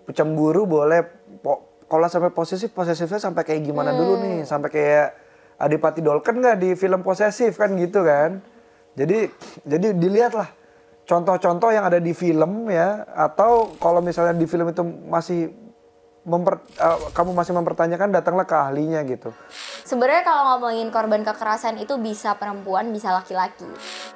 Cemburu 0.10 0.65
boleh 0.65 1.06
po- 1.38 1.69
kalau 1.89 2.06
sampai 2.06 2.30
posesif 2.30 2.69
posesifnya 2.71 3.17
sampai 3.17 3.41
kayak 3.43 3.65
gimana 3.65 3.91
dulu 3.91 4.21
nih 4.21 4.45
sampai 4.45 4.69
kayak 4.69 5.08
Adipati 5.60 5.99
Dolken 5.99 6.39
nggak 6.39 6.58
di 6.62 6.69
film 6.80 7.04
posesif 7.04 7.60
kan 7.60 7.75
gitu 7.75 8.08
kan. 8.08 8.39
Jadi 8.95 9.28
jadi 9.67 9.91
dilihat 9.91 10.32
lah 10.38 10.47
contoh-contoh 11.04 11.73
yang 11.73 11.89
ada 11.89 11.99
di 11.99 12.15
film 12.15 12.69
ya 12.71 13.04
atau 13.12 13.73
kalau 13.82 13.99
misalnya 13.99 14.38
di 14.38 14.47
film 14.47 14.71
itu 14.71 14.86
masih 14.86 15.52
memper, 16.22 16.60
eh, 16.74 16.98
kamu 17.12 17.32
masih 17.32 17.54
mempertanyakan 17.54 18.12
datanglah 18.12 18.44
ke 18.44 18.54
ahlinya 18.54 19.02
gitu. 19.04 19.32
sebenarnya 19.82 20.22
kalau 20.22 20.44
ngomongin 20.54 20.88
korban 20.88 21.22
kekerasan 21.22 21.78
itu 21.78 21.96
bisa 21.96 22.34
perempuan 22.34 22.90
bisa 22.90 23.10
laki-laki 23.12 23.66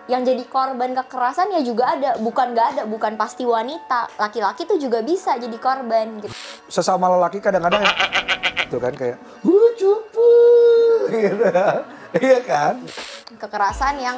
yang 0.05 0.21
jadi 0.21 0.43
korban 0.45 0.93
kekerasan 0.93 1.49
ya 1.49 1.61
juga 1.61 1.89
ada 1.89 2.15
bukan 2.17 2.51
nggak 2.51 2.67
ada 2.69 2.83
bukan 2.83 3.15
pasti 3.15 3.43
wanita 3.43 4.11
laki-laki 4.15 4.63
tuh 4.63 4.77
juga 4.77 4.99
bisa 4.99 5.33
jadi 5.35 5.55
korban 5.57 6.19
gitu 6.19 6.33
Sesama 6.67 7.07
lelaki 7.09 7.39
kadang-kadang 7.39 7.81
itu 8.59 8.77
kan 8.77 8.93
kayak 8.93 9.17
"Wuh, 9.41 9.69
cupu 9.73 10.29
gitu. 11.15 11.45
Iya 12.15 12.39
kan? 12.41 12.75
kekerasan 13.33 13.97
yang 13.97 14.17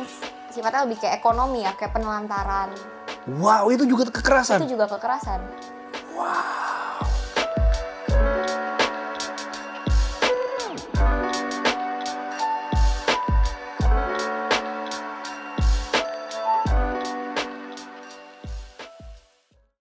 sifatnya 0.49 0.83
lebih 0.83 0.97
kayak 0.97 1.17
ekonomi 1.17 1.61
ya 1.61 1.71
kayak 1.73 1.91
penelantaran 1.91 2.73
Wow, 3.27 3.69
itu 3.69 3.85
juga 3.85 4.05
kekerasan. 4.07 4.61
itu 4.61 4.73
juga 4.73 4.85
kekerasan 4.87 5.39